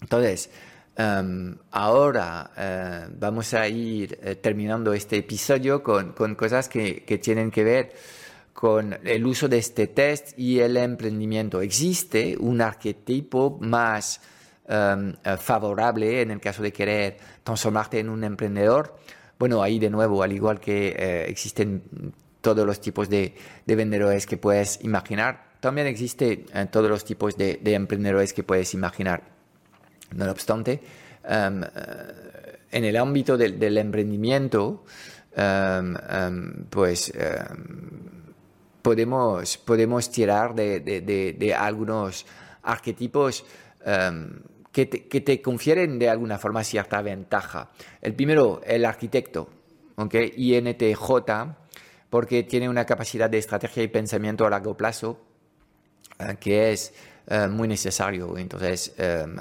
Entonces, 0.00 0.50
Um, 0.98 1.54
ahora 1.70 2.50
uh, 2.56 3.14
vamos 3.20 3.54
a 3.54 3.68
ir 3.68 4.18
uh, 4.20 4.34
terminando 4.34 4.92
este 4.92 5.18
episodio 5.18 5.80
con, 5.80 6.12
cosas 6.34 6.68
que, 6.68 7.20
tienen 7.22 7.52
que 7.52 7.62
ver 7.62 7.92
con 8.52 8.98
el 9.04 9.24
uso 9.24 9.48
de 9.48 9.58
este 9.58 9.86
test 9.86 10.36
y 10.36 10.58
el 10.58 10.76
emprendimiento. 10.76 11.60
¿Existe 11.60 12.36
un 12.36 12.60
arquetipo 12.60 13.58
más 13.60 14.20
um, 14.68 15.10
uh, 15.10 15.36
favorable 15.36 16.20
en 16.20 16.32
el 16.32 16.40
caso 16.40 16.64
de 16.64 16.72
querer 16.72 17.16
transformarte 17.44 18.00
en 18.00 18.08
un 18.08 18.24
emprendedor? 18.24 18.96
Bueno, 19.38 19.62
ahí 19.62 19.78
de 19.78 19.90
nuevo, 19.90 20.24
al 20.24 20.32
igual 20.32 20.58
que 20.58 21.26
existen 21.28 22.12
todos 22.40 22.66
los 22.66 22.80
tipos 22.80 23.08
de, 23.08 23.36
de, 23.64 23.76
vendedores 23.76 24.26
que 24.26 24.36
puedes 24.36 24.82
imaginar, 24.82 25.44
también 25.60 25.86
existen 25.86 26.46
todos 26.72 26.90
los 26.90 27.04
tipos 27.04 27.36
de 27.36 27.60
emprendedores 27.62 28.32
que 28.32 28.42
puedes 28.42 28.74
imaginar. 28.74 29.37
No 30.12 30.30
obstante, 30.30 30.80
um, 31.24 31.60
uh, 31.60 31.66
en 32.70 32.84
el 32.84 32.96
ámbito 32.96 33.36
del, 33.36 33.78
emprendimiento, 33.78 34.84
um, 35.36 35.94
um, 35.94 36.64
pues 36.70 37.12
podemos, 38.82 39.58
podemos 39.58 40.10
tirar 40.10 40.54
de, 40.54 41.56
algunos 41.58 42.26
arquetipos 42.62 43.44
que 44.72 44.86
te, 44.86 45.08
que, 45.08 45.20
te, 45.20 45.40
confieren 45.40 45.98
de 45.98 46.10
alguna 46.10 46.38
forma 46.38 46.62
cierta 46.62 47.00
ventaja. 47.00 47.70
El 48.02 48.14
primero, 48.14 48.60
el 48.66 48.84
arquitecto, 48.84 49.48
¿okay? 49.96 50.32
INTJ, 50.36 50.98
porque 52.10 52.42
tiene 52.42 52.68
una 52.68 52.84
capacidad 52.84 53.28
de 53.28 53.38
estrategia 53.38 53.82
y 53.82 53.88
pensamiento 53.88 54.46
a 54.46 54.50
largo 54.50 54.76
plazo 54.76 55.27
que 56.40 56.72
es 56.72 56.92
uh, 57.30 57.48
muy 57.48 57.68
necesario. 57.68 58.36
Entonces, 58.36 58.94
um, 58.98 59.36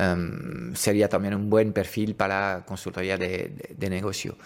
um, 0.00 0.74
sería 0.74 1.08
también 1.08 1.34
un 1.34 1.50
buen 1.50 1.72
perfil 1.72 2.14
para 2.14 2.64
consultoría 2.66 3.16
de, 3.16 3.74
negocio. 3.90 4.36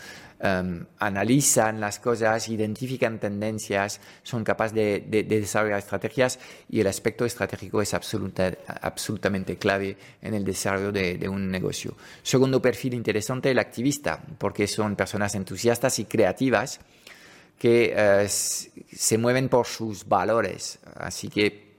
Um, 0.43 0.87
analizan 0.99 1.81
las 1.81 1.99
cosas, 1.99 2.49
identifican 2.49 3.19
tendencias, 3.19 4.01
son 4.23 4.43
capaces 4.43 4.75
de, 4.75 5.05
de, 5.07 5.23
de, 5.23 5.41
desarrollar 5.41 5.79
estrategias 5.79 6.39
y 6.71 6.81
el 6.81 6.87
aspecto 6.87 7.27
estratégico 7.27 7.83
es 7.83 7.93
absoluta, 7.93 8.51
absolutamente 8.81 9.57
clave 9.59 9.99
en 10.23 10.33
el 10.33 10.43
desarrollo 10.43 10.93
de, 10.93 11.19
de, 11.19 11.29
un 11.29 11.51
negocio. 11.51 11.95
Segundo 12.23 12.63
perfil 12.63 12.95
interesante, 12.95 13.51
el 13.51 13.59
activista, 13.59 14.23
porque 14.39 14.67
son 14.67 14.97
personas 14.97 15.35
entusiastas 15.35 15.99
y 15.99 16.07
creativas 16.07 16.81
que 17.61 17.93
uh, 17.95 18.25
se 18.27 19.19
mueven 19.19 19.51
por 19.51 19.67
sus 19.67 20.09
valores. 20.09 20.79
Así 20.97 21.29
que, 21.29 21.77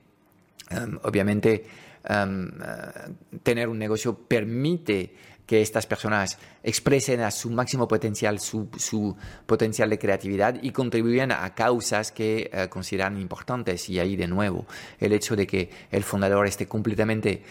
um, 0.69 0.99
obviamente, 1.01 1.65
um, 2.07 2.45
uh, 2.45 3.39
tener 3.41 3.67
un 3.67 3.79
negocio 3.79 4.13
permite 4.13 5.15
que 5.47 5.59
estas 5.59 5.87
personas 5.87 6.37
expresen 6.61 7.21
a 7.21 7.31
su 7.31 7.49
máximo 7.49 7.87
potencial 7.87 8.39
su, 8.39 8.69
su 8.77 9.17
potencial 9.47 9.89
de 9.89 9.97
creatividad 9.97 10.61
y 10.61 10.69
contribuyan 10.69 11.31
a 11.31 11.55
causas 11.55 12.11
que 12.11 12.51
uh, 12.53 12.69
consideran 12.69 13.19
importantes. 13.19 13.89
Y 13.89 13.97
ahí 13.99 14.15
de 14.15 14.27
nuevo, 14.27 14.67
el 14.99 15.13
hecho 15.13 15.35
de 15.35 15.47
que 15.47 15.71
el 15.89 16.03
fundador 16.03 16.45
esté 16.45 16.67
completamente 16.67 17.41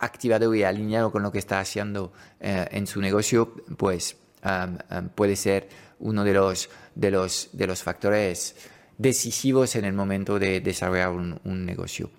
activado 0.00 0.54
y 0.54 0.62
alineado 0.62 1.12
con 1.12 1.22
lo 1.22 1.30
que 1.30 1.38
está 1.38 1.60
haciendo 1.60 2.14
en 2.40 2.86
su 2.86 3.02
negocio, 3.02 3.52
pues 3.76 4.16
um, 4.42 5.08
puede 5.10 5.36
ser 5.36 5.68
uno 6.00 6.24
de 6.24 6.32
los, 6.32 6.68
de 6.94 7.10
los, 7.10 7.50
de 7.52 7.66
los 7.66 7.82
factores 7.82 8.54
decisivos 8.98 9.76
en 9.76 9.84
el 9.84 9.92
momento 9.92 10.38
de 10.38 10.60
desarrollar 10.60 11.10
un, 11.10 11.66
negocio. 11.66 12.10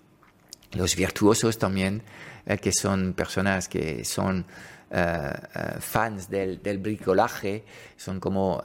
Los 0.73 0.95
virtuosos 0.95 1.57
también, 1.57 2.03
eh, 2.45 2.57
que 2.57 2.71
son 2.71 3.13
personas 3.13 3.69
que 3.69 4.03
son 4.03 4.45
uh, 4.91 4.95
uh, 4.95 5.79
fans 5.79 6.29
del, 6.29 6.61
del, 6.61 6.79
bricolaje, 6.79 7.63
son 7.95 8.19
como 8.19 8.61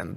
um, 0.00 0.16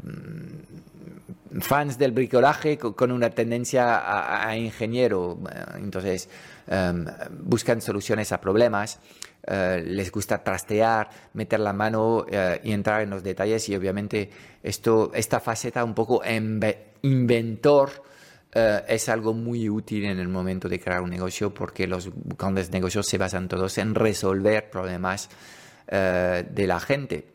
fans 1.59 1.97
del 1.97 2.13
bricolaje 2.13 2.77
con 2.77 3.11
una 3.11 3.29
tendencia 3.29 4.47
a, 4.47 4.55
ingeniero. 4.55 5.37
Entonces, 5.75 6.29
um, 6.67 7.05
buscan 7.41 7.81
soluciones 7.81 8.31
a 8.31 8.39
problemas. 8.39 8.99
Uh, 9.47 9.81
les 9.83 10.11
gusta 10.11 10.43
trastear, 10.43 11.09
meter 11.33 11.59
la 11.59 11.73
mano 11.73 12.17
uh, 12.17 12.27
y 12.63 12.71
entrar 12.73 13.01
en 13.01 13.09
los 13.09 13.23
detalles 13.23 13.67
y 13.69 13.75
obviamente 13.75 14.29
esto, 14.61 15.11
esta 15.15 15.39
faceta 15.39 15.83
un 15.83 15.93
poco 15.93 16.21
inventor 17.01 18.11
Uh, 18.53 18.83
es 18.85 19.07
algo 19.07 19.33
muy 19.33 19.69
útil 19.69 20.03
en 20.03 20.19
el 20.19 20.27
momento 20.27 20.67
de 20.67 20.77
crear 20.77 21.01
un 21.01 21.09
negocio 21.09 21.53
porque 21.53 21.87
los 21.87 22.09
grandes 22.37 22.69
negocios 22.69 23.07
se 23.07 23.17
basan 23.17 23.47
todos 23.47 23.77
en 23.77 23.95
resolver 23.95 24.69
problemas 24.69 25.29
de 25.87 26.67
la 26.67 26.81
gente. 26.81 27.31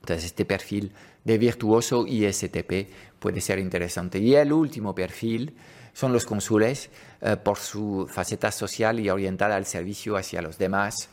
Entonces, 0.00 0.24
este 0.24 0.46
perfil 0.46 0.92
de 1.24 1.36
virtuoso 1.36 2.06
ISTP 2.06 2.88
puede 3.18 3.42
ser 3.42 3.58
interesante. 3.58 4.18
Y 4.18 4.34
el 4.34 4.52
último 4.52 4.94
perfil 4.94 5.54
son 5.92 6.12
los 6.12 6.26
cónsules 6.26 6.90
eh, 7.22 7.36
por 7.36 7.56
su 7.58 8.06
faceta 8.08 8.52
social 8.52 9.00
y 9.00 9.08
orientada 9.08 9.56
al 9.56 9.66
servicio 9.66 10.16
hacia 10.16 10.42
los 10.42 10.58
demás. 10.58 11.08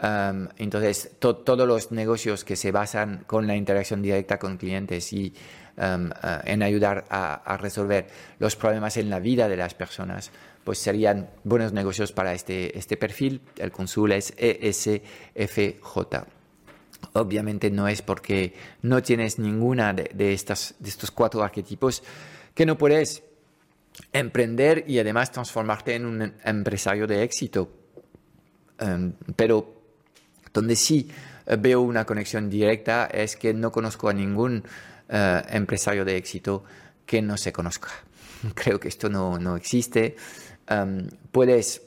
Entonces, 0.00 1.10
todos 1.18 1.66
los 1.66 1.90
negocios 1.90 2.44
que 2.44 2.56
se 2.56 2.70
basan 2.70 3.24
con 3.26 3.46
la 3.46 3.56
interacción 3.56 4.02
directa 4.02 4.38
con 4.38 4.56
clientes 4.56 5.12
y 5.12 5.34
en 5.76 6.62
ayudar 6.62 7.04
a, 7.10 7.56
resolver 7.60 8.06
los 8.38 8.56
problemas 8.56 8.96
en 8.96 9.10
la 9.10 9.20
vida 9.20 9.48
de 9.48 9.56
las 9.56 9.74
personas, 9.74 10.30
pues 10.64 10.78
serían 10.78 11.30
buenos 11.44 11.72
negocios 11.72 12.12
para 12.12 12.32
este, 12.32 12.76
este 12.78 12.96
perfil. 12.96 13.40
El 13.56 13.72
cónsul 13.72 14.12
es 14.12 14.34
ESFJ. 14.36 15.98
Obviamente 17.14 17.70
no 17.70 17.88
es 17.88 18.02
porque 18.02 18.54
no 18.82 19.02
tienes 19.02 19.38
ninguna 19.38 19.92
de, 19.92 20.32
estas, 20.32 20.74
de 20.78 20.88
estos 20.88 21.10
cuatro 21.10 21.42
arquetipos 21.42 22.02
que 22.54 22.66
no 22.66 22.76
puedes 22.76 23.22
emprender 24.12 24.84
y 24.86 24.98
además 24.98 25.32
transformarte 25.32 25.94
en 25.94 26.06
un 26.06 26.34
empresario 26.44 27.06
de 27.06 27.22
éxito. 27.22 27.70
Pero 29.36 29.77
donde 30.58 30.74
sí 30.74 31.08
eh, 31.46 31.56
veo 31.56 31.80
una 31.80 32.04
conexión 32.04 32.50
directa 32.50 33.06
es 33.06 33.36
que 33.36 33.54
no 33.54 33.70
conozco 33.70 34.08
a 34.08 34.12
ningún 34.12 34.64
eh, 35.08 35.42
empresario 35.50 36.04
de 36.04 36.16
éxito 36.16 36.64
que 37.06 37.22
no 37.22 37.36
se 37.36 37.52
conozca. 37.52 37.90
Creo 38.54 38.80
que 38.80 38.88
esto 38.88 39.08
no, 39.08 39.56
existe. 39.56 40.16
Um, 40.68 41.06
puedes 41.30 41.82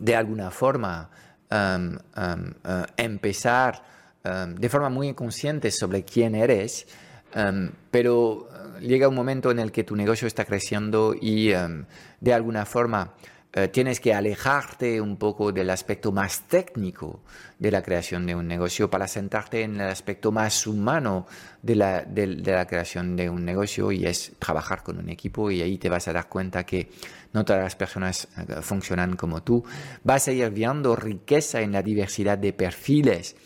de 0.00 0.16
alguna 0.16 0.50
forma 0.50 1.08
um, 1.50 1.92
um, 1.94 2.50
uh, 2.64 2.84
empezar 2.96 3.96
de 4.58 4.68
forma 4.68 4.88
muy 4.88 5.06
inconsciente 5.06 5.70
sobre 5.70 6.02
quién 6.02 6.34
eres, 6.34 6.88
pero 7.92 8.48
llega 8.80 9.06
un 9.06 9.14
momento 9.14 9.52
en 9.52 9.60
el 9.60 9.70
que 9.70 9.84
tu 9.84 9.94
negocio 9.94 10.26
está 10.26 10.44
creciendo 10.44 11.14
y 11.14 11.52
de 12.20 12.34
alguna 12.34 12.66
forma 12.66 13.14
eh, 13.58 13.68
tienes 13.68 14.00
que 14.00 14.12
alejarte 14.12 15.00
un 15.00 15.16
poco 15.16 15.50
del 15.50 15.70
aspecto 15.70 16.12
más 16.12 16.42
técnico 16.42 17.20
de 17.58 17.70
la 17.70 17.80
creación 17.80 18.26
de 18.26 18.34
un 18.34 18.46
negocio 18.46 18.90
para 18.90 19.08
sentarte 19.08 19.62
en 19.62 19.80
el 19.80 19.88
aspecto 19.88 20.30
más 20.30 20.66
humano 20.66 21.26
de 21.62 21.74
la, 21.74 22.02
de, 22.02 22.26
la, 22.26 22.66
creación 22.66 23.16
de 23.16 23.30
un 23.30 23.46
negocio 23.46 23.90
y 23.92 24.04
es 24.04 24.32
trabajar 24.38 24.82
con 24.82 24.98
un 24.98 25.08
equipo 25.08 25.50
y 25.50 25.62
ahí 25.62 25.78
te 25.78 25.88
vas 25.88 26.06
a 26.06 26.12
dar 26.12 26.28
cuenta 26.28 26.66
que 26.66 26.90
no 27.32 27.46
todas 27.46 27.62
las 27.62 27.76
personas 27.76 28.28
eh, 28.36 28.60
funcionan 28.60 29.16
como 29.16 29.42
tú. 29.42 29.64
Vas 30.04 30.28
a 30.28 30.32
ir 30.32 30.50
viendo 30.50 30.94
riqueza 30.94 31.62
en 31.62 31.72
la 31.72 31.80
diversidad 31.80 32.36
de 32.36 32.52
perfiles 32.52 33.36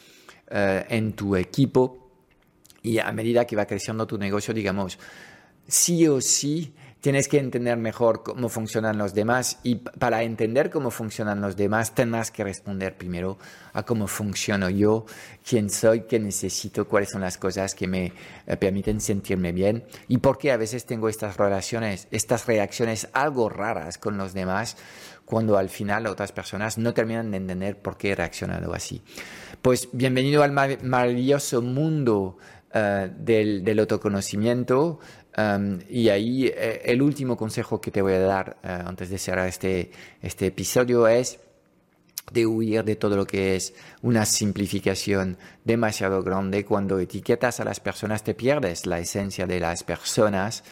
eh, 0.50 0.86
en 0.88 1.12
tu 1.12 1.36
equipo 1.36 2.10
y 2.82 2.98
a 2.98 3.12
medida 3.12 3.46
que 3.46 3.54
va 3.54 3.64
creciendo 3.64 4.08
tu 4.08 4.18
negocio, 4.18 4.52
digamos, 4.52 4.98
sí 5.68 6.08
o 6.08 6.20
sí 6.20 6.74
tienes 7.00 7.28
que 7.28 7.38
entender 7.38 7.76
mejor 7.76 8.22
cómo 8.22 8.48
funcionan 8.48 8.98
los 8.98 9.14
demás 9.14 9.58
y 9.62 9.76
para 9.76 10.22
entender 10.22 10.70
cómo 10.70 10.90
funcionan 10.90 11.40
los 11.40 11.56
demás 11.56 11.94
tendrás 11.94 12.30
que 12.30 12.44
responder 12.44 12.96
primero 12.96 13.38
a 13.72 13.82
cómo 13.84 14.06
funciono 14.06 14.68
yo, 14.68 15.06
quién 15.48 15.70
soy, 15.70 16.02
qué 16.02 16.18
necesito, 16.18 16.86
cuáles 16.86 17.10
son 17.10 17.22
las 17.22 17.38
cosas 17.38 17.74
que 17.74 17.86
me 17.86 18.12
eh, 18.46 18.56
permiten 18.56 19.00
sentirme 19.00 19.52
bien 19.52 19.84
y 20.08 20.18
por 20.18 20.38
qué 20.38 20.52
a 20.52 20.56
veces 20.56 20.84
tengo 20.84 21.08
estas 21.08 21.36
relaciones, 21.36 22.08
estas 22.10 22.46
reacciones 22.46 23.08
algo 23.12 23.48
raras 23.48 23.98
con 23.98 24.16
los 24.18 24.34
demás 24.34 24.76
cuando 25.24 25.56
al 25.56 25.68
final 25.68 26.06
otras 26.06 26.32
personas 26.32 26.76
no 26.76 26.92
terminan 26.92 27.30
de 27.30 27.36
entender 27.36 27.78
por 27.78 27.96
qué 27.96 28.10
he 28.10 28.14
reaccionado 28.16 28.74
así. 28.74 29.00
Pues 29.62 29.88
bienvenido 29.92 30.42
al 30.42 30.50
maravilloso 30.52 31.62
mundo 31.62 32.36
eh, 32.72 33.10
del, 33.16 33.64
del, 33.64 33.78
autoconocimiento, 33.80 35.00
y 35.88 36.08
ahí 36.08 36.46
eh, 36.46 36.82
el 36.84 37.02
último 37.02 37.36
consejo 37.36 37.80
que 37.80 37.90
te 37.90 38.02
voy 38.02 38.14
a 38.14 38.20
dar 38.20 38.56
eh, 38.62 38.68
antes 38.84 39.10
de 39.10 39.18
cerrar 39.18 39.48
este, 39.48 39.90
este 40.20 40.46
episodio 40.46 41.06
es 41.06 41.38
de 42.32 42.46
huir 42.46 42.84
de 42.84 42.96
todo 42.96 43.16
lo 43.16 43.26
que 43.26 43.56
es 43.56 43.74
una 44.02 44.24
simplificación 44.24 45.36
demasiado 45.64 46.22
grande. 46.22 46.64
Cuando 46.64 46.98
etiquetas 46.98 47.60
a 47.60 47.64
las 47.64 47.80
personas 47.80 48.22
te 48.22 48.34
pierdes 48.34 48.86
la 48.86 48.98
esencia 48.98 49.46
de 49.46 49.60
las 49.60 49.82
personas. 49.84 50.64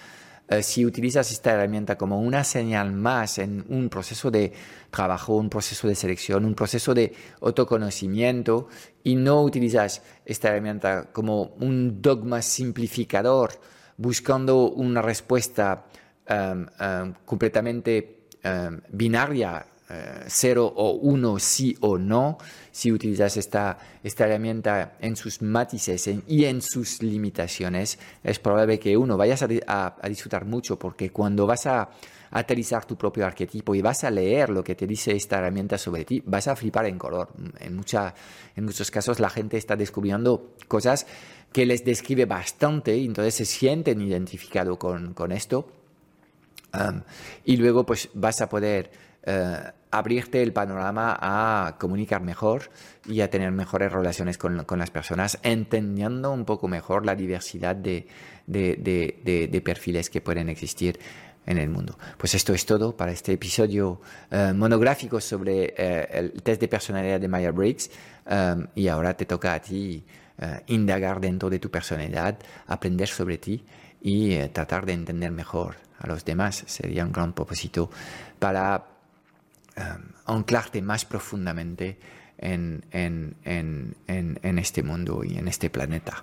Eh, 0.48 0.62
si 0.62 0.86
utilizas 0.86 1.30
esta 1.30 1.52
herramienta 1.52 1.98
como 1.98 2.20
una 2.20 2.42
señal 2.42 2.92
más 2.92 3.38
en 3.38 3.66
un 3.68 3.90
proceso 3.90 4.30
de 4.30 4.52
trabajo, 4.90 5.36
un 5.36 5.50
proceso 5.50 5.86
de 5.88 5.94
selección, 5.94 6.44
un 6.46 6.54
proceso 6.54 6.94
de 6.94 7.12
autoconocimiento 7.42 8.68
y 9.04 9.14
no 9.14 9.42
utilizas 9.42 10.02
esta 10.24 10.48
herramienta 10.48 11.10
como 11.12 11.54
un 11.60 12.00
dogma 12.00 12.40
simplificador, 12.40 13.60
buscando 13.98 14.70
una 14.70 15.02
respuesta 15.02 15.84
um, 16.30 16.66
um, 16.80 17.14
completamente 17.24 18.28
um, 18.44 18.80
binaria, 18.90 19.66
uh, 19.90 20.24
cero 20.28 20.72
o 20.76 20.92
uno, 20.92 21.38
sí 21.38 21.76
o 21.80 21.98
no, 21.98 22.38
si 22.70 22.92
utilizas 22.92 23.36
esta, 23.36 23.76
esta 24.02 24.24
herramienta 24.24 24.96
en 25.00 25.16
sus 25.16 25.42
matices 25.42 26.08
y 26.26 26.44
en 26.44 26.62
sus 26.62 27.02
limitaciones, 27.02 27.98
es 28.22 28.38
probable 28.38 28.78
que 28.78 28.96
uno 28.96 29.16
vayas 29.16 29.42
a, 29.42 29.96
disfrutar 30.08 30.44
mucho 30.44 30.78
porque 30.78 31.10
cuando 31.10 31.44
vas 31.44 31.66
a 31.66 31.90
aterrizar 32.30 32.84
tu 32.84 32.96
propio 32.96 33.26
arquetipo 33.26 33.74
y 33.74 33.82
vas 33.82 34.04
a 34.04 34.10
leer 34.10 34.50
lo 34.50 34.62
que 34.62 34.74
te 34.74 34.86
dice 34.86 35.16
esta 35.16 35.38
herramienta 35.38 35.76
sobre 35.76 36.04
ti, 36.04 36.22
vas 36.24 36.46
a 36.46 36.54
flipar 36.54 36.86
en 36.86 36.98
color. 36.98 37.30
En, 37.58 37.74
mucha, 37.74 38.14
en 38.54 38.64
muchos 38.64 38.90
casos 38.90 39.18
la 39.18 39.30
gente 39.30 39.56
está 39.56 39.76
descubriendo 39.76 40.54
cosas 40.68 41.06
que 41.52 41.66
les 41.66 41.84
describe 41.84 42.26
bastante 42.26 42.96
y 42.96 43.06
entonces 43.06 43.34
se 43.34 43.44
sienten 43.44 44.00
identificados 44.00 44.78
con, 44.78 45.14
con 45.14 45.32
esto. 45.32 45.68
Y 47.44 47.56
luego 47.56 47.84
pues 47.84 48.10
vas 48.14 48.40
a 48.40 48.48
poder 48.48 48.90
uh, 49.26 49.70
abrirte 49.90 50.42
el 50.42 50.52
panorama 50.52 51.16
a 51.20 51.76
comunicar 51.78 52.22
mejor 52.22 52.70
y 53.06 53.20
a 53.20 53.30
tener 53.30 53.50
mejores 53.52 53.92
relaciones 53.92 54.36
con, 54.38 54.64
con 54.64 54.78
las 54.78 54.90
personas, 54.90 55.38
entendiendo 55.42 56.30
un 56.32 56.44
poco 56.44 56.68
mejor 56.68 57.06
la 57.06 57.14
diversidad 57.14 57.74
de, 57.74 58.06
de, 58.46 59.48
de, 59.50 59.60
perfiles 59.60 60.10
que 60.10 60.20
pueden 60.20 60.48
existir 60.48 60.98
en 61.46 61.56
el 61.56 61.70
mundo. 61.70 61.98
Pues 62.18 62.34
esto 62.34 62.52
es 62.52 62.66
todo 62.66 62.94
para 62.96 63.12
este 63.12 63.32
episodio 63.32 64.00
uh, 64.30 64.54
monográfico 64.54 65.20
sobre 65.20 65.74
uh, 65.78 66.16
el 66.16 66.42
test 66.42 66.60
de 66.60 66.68
personalidad 66.68 67.20
de 67.20 67.28
Myers-Briggs 67.28 67.90
um, 68.30 68.66
y 68.74 68.88
ahora 68.88 69.16
te 69.16 69.24
toca 69.24 69.54
a 69.54 69.60
ti 69.60 70.04
eh, 70.40 70.62
indagar 70.68 71.20
dentro 71.20 71.50
de 71.50 71.58
tu 71.58 71.70
personalidad, 71.70 72.38
aprender 72.66 73.08
sobre 73.08 73.38
ti 73.38 73.64
y 74.00 74.34
eh, 74.34 74.48
tratar 74.48 74.86
de 74.86 74.92
entender 74.92 75.32
mejor 75.32 75.76
a 75.98 76.06
los 76.06 76.24
demás. 76.24 76.62
Sería 76.66 77.04
un 77.04 77.10
gran 77.10 77.32
propósito 77.32 77.90
para 78.38 78.84
eh, 79.76 79.82
anclarte 80.26 80.80
más 80.80 81.04
profundamente 81.04 81.98
en, 82.38 82.84
en 82.92 84.58
este 84.58 84.84
mundo 84.84 85.24
y 85.24 85.38
en 85.38 85.48
este 85.48 85.70
planeta. 85.70 86.22